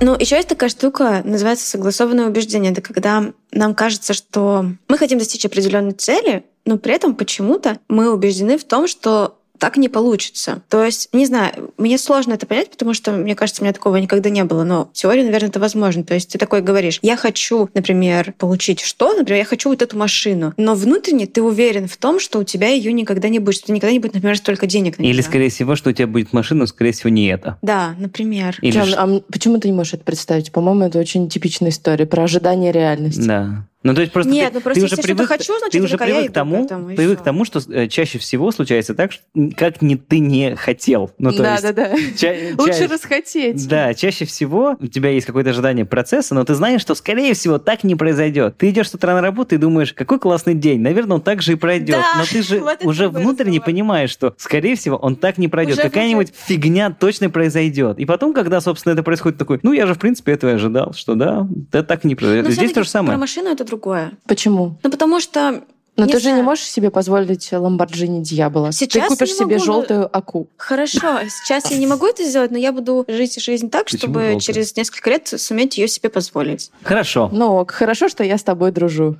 Ну, 0.00 0.16
еще 0.18 0.36
есть 0.36 0.48
такая 0.48 0.70
штука, 0.70 1.22
называется 1.24 1.66
согласованное 1.66 2.26
убеждение. 2.26 2.72
Это 2.72 2.82
когда 2.82 3.32
нам 3.52 3.74
кажется, 3.74 4.14
что 4.14 4.66
мы 4.88 4.98
хотим 4.98 5.18
достичь 5.18 5.44
определенной 5.44 5.92
цели, 5.92 6.44
но 6.64 6.78
при 6.78 6.94
этом 6.94 7.14
почему-то 7.14 7.78
мы 7.88 8.12
убеждены 8.12 8.58
в 8.58 8.64
том, 8.64 8.86
что 8.86 9.37
так 9.58 9.76
не 9.76 9.88
получится. 9.88 10.62
То 10.68 10.84
есть, 10.84 11.08
не 11.12 11.26
знаю, 11.26 11.72
мне 11.78 11.98
сложно 11.98 12.34
это 12.34 12.46
понять, 12.46 12.70
потому 12.70 12.94
что, 12.94 13.12
мне 13.12 13.34
кажется, 13.34 13.62
у 13.62 13.64
меня 13.64 13.72
такого 13.72 13.96
никогда 13.96 14.30
не 14.30 14.44
было, 14.44 14.64
но 14.64 14.90
в 14.92 14.96
теории, 14.96 15.22
наверное, 15.22 15.48
это 15.48 15.60
возможно. 15.60 16.04
То 16.04 16.14
есть 16.14 16.32
ты 16.32 16.38
такой 16.38 16.62
говоришь, 16.62 16.98
я 17.02 17.16
хочу, 17.16 17.68
например, 17.74 18.34
получить 18.38 18.80
что? 18.80 19.14
Например, 19.14 19.38
я 19.40 19.44
хочу 19.44 19.68
вот 19.68 19.82
эту 19.82 19.96
машину, 19.96 20.54
но 20.56 20.74
внутренне 20.74 21.26
ты 21.26 21.42
уверен 21.42 21.88
в 21.88 21.96
том, 21.96 22.20
что 22.20 22.38
у 22.38 22.44
тебя 22.44 22.68
ее 22.68 22.92
никогда 22.92 23.28
не 23.28 23.38
будет, 23.38 23.56
что 23.56 23.72
никогда 23.72 23.92
не 23.92 23.98
будет, 23.98 24.14
например, 24.14 24.36
столько 24.36 24.66
денег 24.66 24.98
на 24.98 25.02
Или, 25.04 25.20
скорее 25.20 25.50
всего, 25.50 25.76
что 25.76 25.90
у 25.90 25.92
тебя 25.92 26.06
будет 26.06 26.32
машина, 26.32 26.60
но, 26.60 26.66
скорее 26.66 26.92
всего, 26.92 27.10
не 27.10 27.26
это. 27.26 27.58
Да, 27.62 27.94
например. 27.98 28.56
Или 28.62 28.80
ш- 28.80 28.94
а 28.96 29.20
почему 29.30 29.58
ты 29.58 29.68
не 29.68 29.74
можешь 29.74 29.94
это 29.94 30.04
представить? 30.04 30.52
По-моему, 30.52 30.84
это 30.84 30.98
очень 30.98 31.28
типичная 31.28 31.70
история 31.70 32.06
про 32.06 32.24
ожидание 32.24 32.72
реальности. 32.72 33.26
Да. 33.26 33.64
Ну, 33.84 33.94
то 33.94 34.00
есть 34.00 34.12
просто 34.12 34.32
Нет, 34.32 34.48
ты, 34.48 34.54
ну 34.54 34.60
просто 34.60 34.80
ты 34.80 34.86
уже 34.86 34.92
если 34.94 35.02
что-то 35.02 35.16
привык, 35.16 35.28
хочу, 35.28 35.58
значит, 35.58 35.72
ты 35.72 35.80
уже 35.80 35.98
привык 35.98 36.30
к 36.30 36.34
тому, 36.34 36.62
к 36.62 36.66
этому, 36.66 36.96
привык 36.96 37.20
к 37.20 37.22
тому, 37.22 37.44
что 37.44 37.60
э, 37.68 37.86
чаще 37.86 38.18
всего 38.18 38.50
случается 38.50 38.92
так, 38.94 39.12
что, 39.12 39.22
как 39.56 39.82
не 39.82 39.96
ты 39.96 40.18
не 40.18 40.56
хотел. 40.56 41.12
Ну, 41.18 41.30
то 41.30 41.44
да, 41.44 41.52
есть, 41.52 41.62
да, 41.62 41.72
да. 41.72 41.90
ча- 42.16 42.34
Лучше 42.58 42.88
ча- 42.88 42.92
расхотеть. 42.92 43.68
Да, 43.68 43.94
чаще 43.94 44.24
всего 44.24 44.76
у 44.80 44.86
тебя 44.88 45.10
есть 45.10 45.26
какое-то 45.26 45.50
ожидание 45.50 45.84
процесса, 45.84 46.34
но 46.34 46.44
ты 46.44 46.56
знаешь, 46.56 46.80
что, 46.80 46.96
скорее 46.96 47.34
всего, 47.34 47.58
так 47.58 47.84
не 47.84 47.94
произойдет. 47.94 48.56
Ты 48.56 48.70
идешь 48.70 48.90
с 48.90 48.94
утра 48.94 49.14
на 49.14 49.20
работу 49.20 49.54
и 49.54 49.58
думаешь, 49.58 49.92
какой 49.92 50.18
классный 50.18 50.54
день, 50.54 50.80
наверное, 50.80 51.16
он 51.16 51.22
так 51.22 51.40
же 51.40 51.52
и 51.52 51.54
пройдет. 51.54 51.98
Да, 51.98 52.18
но 52.18 52.24
ты 52.24 52.42
же 52.42 52.58
вот 52.60 52.84
уже 52.84 53.08
внутренне 53.08 53.58
разговор. 53.58 53.64
понимаешь, 53.64 54.10
что, 54.10 54.34
скорее 54.38 54.74
всего, 54.74 54.96
он 54.96 55.14
так 55.14 55.38
не 55.38 55.46
пройдет. 55.46 55.78
Уже 55.78 55.82
Какая-нибудь 55.82 56.32
фигня 56.34 56.90
точно 56.90 57.30
произойдет. 57.30 58.00
И 58.00 58.06
потом, 58.06 58.34
когда, 58.34 58.60
собственно, 58.60 58.94
это 58.94 59.04
происходит, 59.04 59.38
такой, 59.38 59.60
ну, 59.62 59.72
я 59.72 59.86
же, 59.86 59.94
в 59.94 60.00
принципе, 60.00 60.32
этого 60.32 60.50
и 60.50 60.54
ожидал, 60.54 60.94
что 60.94 61.14
да, 61.14 61.46
это 61.70 61.84
так 61.84 62.02
не 62.02 62.16
произойдет. 62.16 62.46
Но 62.46 62.50
Здесь 62.50 62.72
то 62.72 62.82
же 62.82 62.88
самое. 62.88 63.12
Про 63.12 63.20
машину 63.20 63.50
это 63.50 63.67
другое. 63.68 64.12
Почему? 64.26 64.76
Ну, 64.82 64.90
потому 64.90 65.20
что... 65.20 65.62
Но 65.96 66.04
не 66.06 66.12
ты 66.12 66.20
же 66.20 66.26
не 66.26 66.34
знаю. 66.34 66.44
можешь 66.44 66.64
себе 66.70 66.92
позволить 66.92 67.52
Ламборджини 67.52 68.22
Дьявола. 68.22 68.70
Сейчас 68.70 69.08
ты 69.08 69.14
купишь 69.14 69.30
не 69.30 69.34
себе 69.34 69.44
могу, 69.46 69.58
но- 69.58 69.64
желтую 69.64 70.16
аку. 70.16 70.46
Хорошо, 70.56 71.18
сейчас 71.28 71.72
я 71.72 71.76
не 71.76 71.88
могу 71.88 72.06
это 72.06 72.22
сделать, 72.22 72.52
но 72.52 72.58
я 72.58 72.70
буду 72.70 73.04
жить 73.08 73.42
жизнь 73.42 73.68
так, 73.68 73.86
Почему 73.86 73.98
чтобы 73.98 74.20
желтая? 74.20 74.38
через 74.40 74.76
несколько 74.76 75.10
лет 75.10 75.26
суметь 75.26 75.76
ее 75.76 75.88
себе 75.88 76.08
позволить. 76.08 76.70
Хорошо. 76.84 77.28
Ну, 77.32 77.56
ок, 77.56 77.72
хорошо, 77.72 78.08
что 78.08 78.22
я 78.22 78.38
с 78.38 78.44
тобой 78.44 78.70
дружу. 78.70 79.16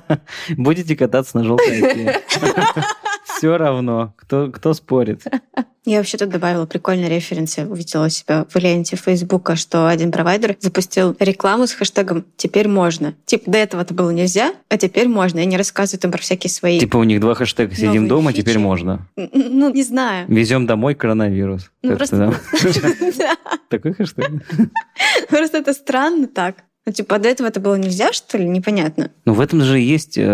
Будете 0.56 0.96
кататься 0.96 1.36
на 1.38 1.44
желтой 1.44 1.78
оке. 1.80 2.22
Все 3.36 3.56
равно. 3.56 4.14
Кто, 4.16 4.50
кто 4.50 4.72
спорит? 4.72 5.22
Я 5.84 5.98
вообще 5.98 6.18
тут 6.18 6.30
добавила 6.30 6.66
прикольный 6.66 7.08
референс. 7.08 7.58
Я 7.58 7.64
увидела 7.66 8.06
у 8.06 8.08
себя 8.08 8.44
в 8.48 8.56
ленте 8.56 8.96
Фейсбука, 8.96 9.54
что 9.54 9.86
один 9.86 10.10
провайдер 10.10 10.56
запустил 10.58 11.14
рекламу 11.20 11.68
с 11.68 11.72
хэштегом 11.72 12.24
«Теперь 12.36 12.66
можно». 12.66 13.14
Типа, 13.24 13.48
до 13.52 13.58
этого 13.58 13.82
это 13.82 13.94
было 13.94 14.10
нельзя, 14.10 14.52
а 14.68 14.78
теперь 14.78 15.06
можно. 15.06 15.38
И 15.38 15.42
они 15.42 15.56
рассказывают 15.56 16.04
им 16.04 16.10
про 16.10 16.18
всякие 16.18 16.50
свои... 16.50 16.80
Типа 16.80 16.96
у 16.96 17.04
них 17.04 17.20
два 17.20 17.34
хэштега 17.34 17.72
«Сидим 17.72 18.08
дома», 18.08 18.32
фичи. 18.32 18.42
теперь 18.42 18.58
можно. 18.58 19.06
Ну, 19.14 19.72
не 19.72 19.84
знаю. 19.84 20.26
Везем 20.26 20.66
домой 20.66 20.96
коронавирус. 20.96 21.70
Ну, 21.82 21.96
просто-? 21.96 22.34
Такой 23.68 23.92
хэштег? 23.92 24.28
Просто 25.28 25.58
это 25.58 25.72
странно 25.72 26.26
так. 26.26 26.56
Ну, 26.84 26.92
типа, 26.92 27.18
до 27.18 27.28
этого 27.28 27.48
это 27.48 27.60
было 27.60 27.74
нельзя, 27.74 28.12
что 28.12 28.38
ли? 28.38 28.48
Непонятно. 28.48 29.10
Ну, 29.24 29.34
в 29.34 29.40
этом 29.40 29.60
же 29.62 29.80
и 29.80 29.84
есть 29.84 30.16
э, 30.16 30.24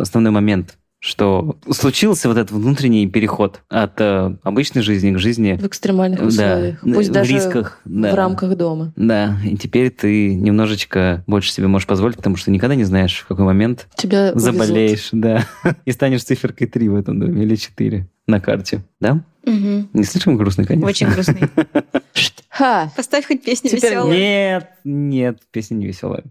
основной 0.00 0.32
момент, 0.32 0.76
что 1.00 1.56
случился 1.70 2.28
вот 2.28 2.36
этот 2.36 2.52
внутренний 2.52 3.06
переход 3.08 3.62
от 3.70 4.00
э, 4.00 4.36
обычной 4.42 4.82
жизни 4.82 5.12
к 5.12 5.18
жизни 5.18 5.58
В 5.60 5.66
экстремальных 5.66 6.20
Да, 6.20 6.26
условиях. 6.26 6.80
Пусть 6.82 7.08
в 7.08 7.12
даже 7.12 7.32
рисках, 7.32 7.80
да. 7.86 8.12
в 8.12 8.14
рамках 8.14 8.54
дома. 8.56 8.92
Да, 8.96 9.38
и 9.44 9.56
теперь 9.56 9.90
ты 9.90 10.34
немножечко 10.34 11.24
больше 11.26 11.52
себе 11.52 11.66
можешь 11.68 11.86
позволить, 11.88 12.16
потому 12.16 12.36
что 12.36 12.50
никогда 12.50 12.74
не 12.74 12.84
знаешь, 12.84 13.20
в 13.20 13.26
какой 13.26 13.46
момент 13.46 13.88
Тебя 13.96 14.32
увезут. 14.32 14.40
заболеешь, 14.52 15.08
да, 15.12 15.46
и 15.86 15.90
станешь 15.92 16.22
циферкой 16.22 16.66
3 16.66 16.88
в 16.90 16.94
этом 16.96 17.18
доме 17.18 17.42
или 17.44 17.56
4 17.56 18.06
на 18.30 18.40
карте, 18.40 18.82
да? 19.00 19.22
Мгм. 19.44 19.90
Не 19.92 20.04
слишком 20.04 20.36
грустный, 20.36 20.66
конечно. 20.66 20.88
Очень 20.88 21.08
грустный. 21.08 21.48
Ха! 22.48 22.92
Поставь 22.94 23.26
хоть 23.26 23.42
песню 23.42 23.70
Теперь 23.70 23.92
веселую. 23.92 24.18
Нет, 24.18 24.70
нет, 24.84 25.38
песня 25.50 25.76
не 25.76 25.86
веселая. 25.86 26.24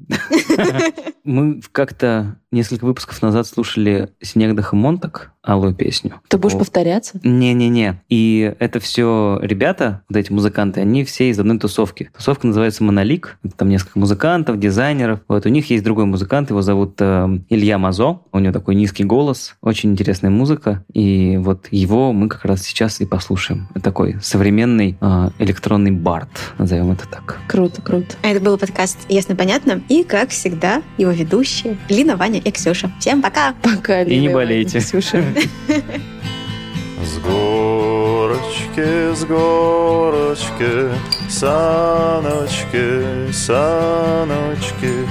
Мы 1.23 1.61
как-то 1.71 2.37
несколько 2.51 2.85
выпусков 2.85 3.21
назад 3.21 3.47
слушали 3.47 4.09
Снегдаха 4.21 4.75
Монтак, 4.75 5.31
алую 5.43 5.73
песню. 5.73 6.15
Ты 6.27 6.37
будешь 6.37 6.51
Такого- 6.53 6.65
повторяться? 6.65 7.19
Не-не-не. 7.23 8.01
И 8.09 8.53
это 8.59 8.79
все 8.79 9.39
ребята, 9.41 10.01
вот 10.09 10.17
эти 10.17 10.31
музыканты, 10.31 10.81
они 10.81 11.03
все 11.05 11.29
из 11.29 11.39
одной 11.39 11.57
тусовки. 11.59 12.09
Тусовка 12.15 12.47
называется 12.47 12.83
«Монолик». 12.83 13.37
Это 13.43 13.55
там 13.57 13.69
несколько 13.69 13.97
музыкантов, 13.99 14.59
дизайнеров. 14.59 15.21
Вот 15.27 15.45
у 15.45 15.49
них 15.49 15.69
есть 15.69 15.83
другой 15.83 16.05
музыкант, 16.05 16.49
его 16.49 16.61
зовут 16.61 16.95
э, 16.99 17.39
Илья 17.49 17.77
Мазо. 17.77 18.19
У 18.31 18.39
него 18.39 18.51
такой 18.53 18.75
низкий 18.75 19.03
голос, 19.03 19.55
очень 19.61 19.91
интересная 19.91 20.29
музыка. 20.29 20.83
И 20.93 21.37
вот 21.37 21.67
его 21.71 22.11
мы 22.13 22.27
как 22.27 22.45
раз 22.45 22.63
сейчас 22.63 22.99
и 23.01 23.05
послушаем. 23.05 23.67
Это 23.71 23.81
такой 23.85 24.17
современный 24.21 24.97
э, 24.99 25.29
электронный 25.39 25.91
бард, 25.91 26.29
назовем 26.57 26.91
это 26.91 27.07
так. 27.07 27.37
Круто, 27.47 27.81
круто. 27.81 28.15
А 28.23 28.27
Это 28.27 28.41
был 28.41 28.57
подкаст 28.57 28.97
«Ясно-понятно». 29.09 29.81
И, 29.89 30.03
как 30.03 30.29
всегда, 30.29 30.81
его 30.97 31.11
ведущие 31.11 31.77
Лина, 31.87 32.17
Ваня 32.17 32.39
и 32.39 32.51
Ксюша. 32.51 32.91
Всем 32.99 33.21
пока! 33.21 33.53
Пока, 33.63 34.01
И 34.03 34.09
не 34.19 34.27
Лина, 34.27 34.33
болейте. 34.33 34.79
Ксюша. 34.79 35.23
С 35.39 37.17
горочки, 37.19 39.15
с 39.15 39.23
горочки, 39.23 40.89
саночки, 41.29 43.31
саночки. 43.31 45.07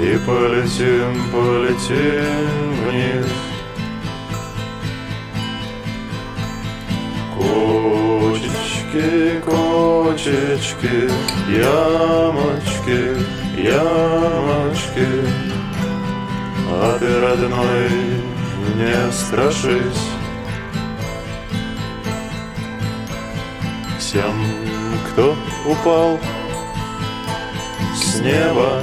И 0.00 0.16
полетим, 0.24 1.20
полетим 1.32 2.74
вниз. 2.86 3.26
Кочечки, 7.36 9.40
кочечки, 9.44 11.10
ямочки, 11.50 13.16
ямочки. 13.60 15.08
А 16.68 16.98
ты, 16.98 17.20
родной, 17.20 17.90
не 18.74 19.12
страшись. 19.12 20.08
Всем, 23.98 24.34
кто 25.10 25.36
упал 25.66 26.18
с 27.94 28.20
неба 28.20 28.82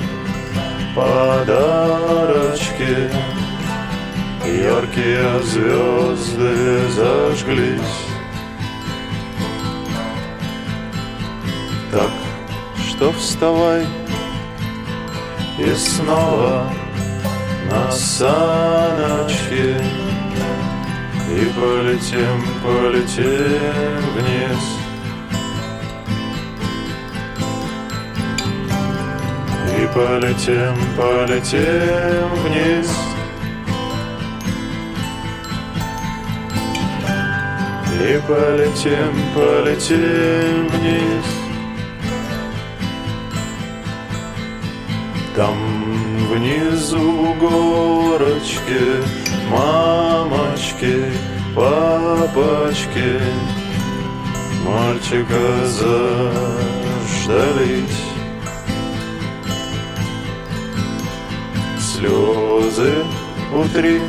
Подарочки. 0.96 2.44
Яркие 4.46 5.40
звезды 5.42 6.88
зажглись. 6.90 8.14
Так 11.92 12.12
что 12.88 13.12
вставай 13.14 13.88
И 15.60 15.74
снова 15.76 16.72
на 17.70 17.92
саночки 17.92 19.76
И 21.30 21.46
полетим, 21.56 22.44
полетим 22.62 24.04
вниз. 24.14 24.64
И 29.76 29.88
полетим, 29.96 30.76
полетим 30.96 32.30
вниз. 32.44 32.90
И 38.00 38.22
полетим, 38.28 39.14
полетим 39.34 40.68
вниз. 40.68 41.26
Там 45.36 45.63
внизу 46.34 47.36
горочки, 47.36 49.04
мамочки, 49.50 50.96
папочки, 51.56 53.22
мальчика 54.66 55.46
заждались. 55.78 57.24
Слезы 61.80 62.94
утри 63.54 64.02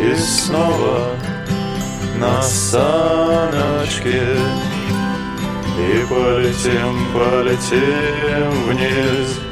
и 0.00 0.14
снова 0.14 0.98
на 2.18 2.40
саночке 2.42 4.22
и 5.76 6.06
полетим, 6.08 6.94
полетим 7.12 8.50
вниз. 8.68 9.47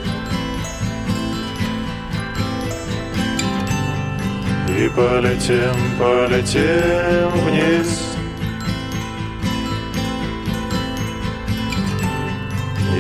И 4.78 4.88
полетим, 4.90 5.74
полетим 5.98 7.30
вниз 7.46 8.16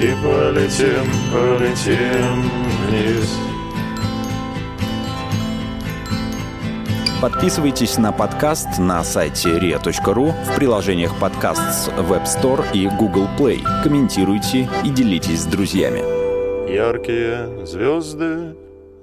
И 0.02 0.14
полетим, 0.22 1.06
полетим 1.32 2.50
вниз. 2.86 3.38
Подписывайтесь 7.20 7.96
на 7.96 8.12
подкаст 8.12 8.78
на 8.78 9.02
сайте 9.04 9.58
ria.ru 9.58 10.32
в 10.44 10.56
приложениях 10.56 11.18
подкаст 11.18 11.62
с 11.72 11.88
Web 11.88 12.24
Store 12.24 12.64
и 12.74 12.88
Google 12.88 13.26
Play. 13.38 13.62
Комментируйте 13.82 14.68
и 14.84 14.90
делитесь 14.90 15.40
с 15.40 15.46
друзьями. 15.46 16.00
Яркие 16.70 17.66
звезды 17.66 18.54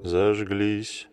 зажглись. 0.03 1.07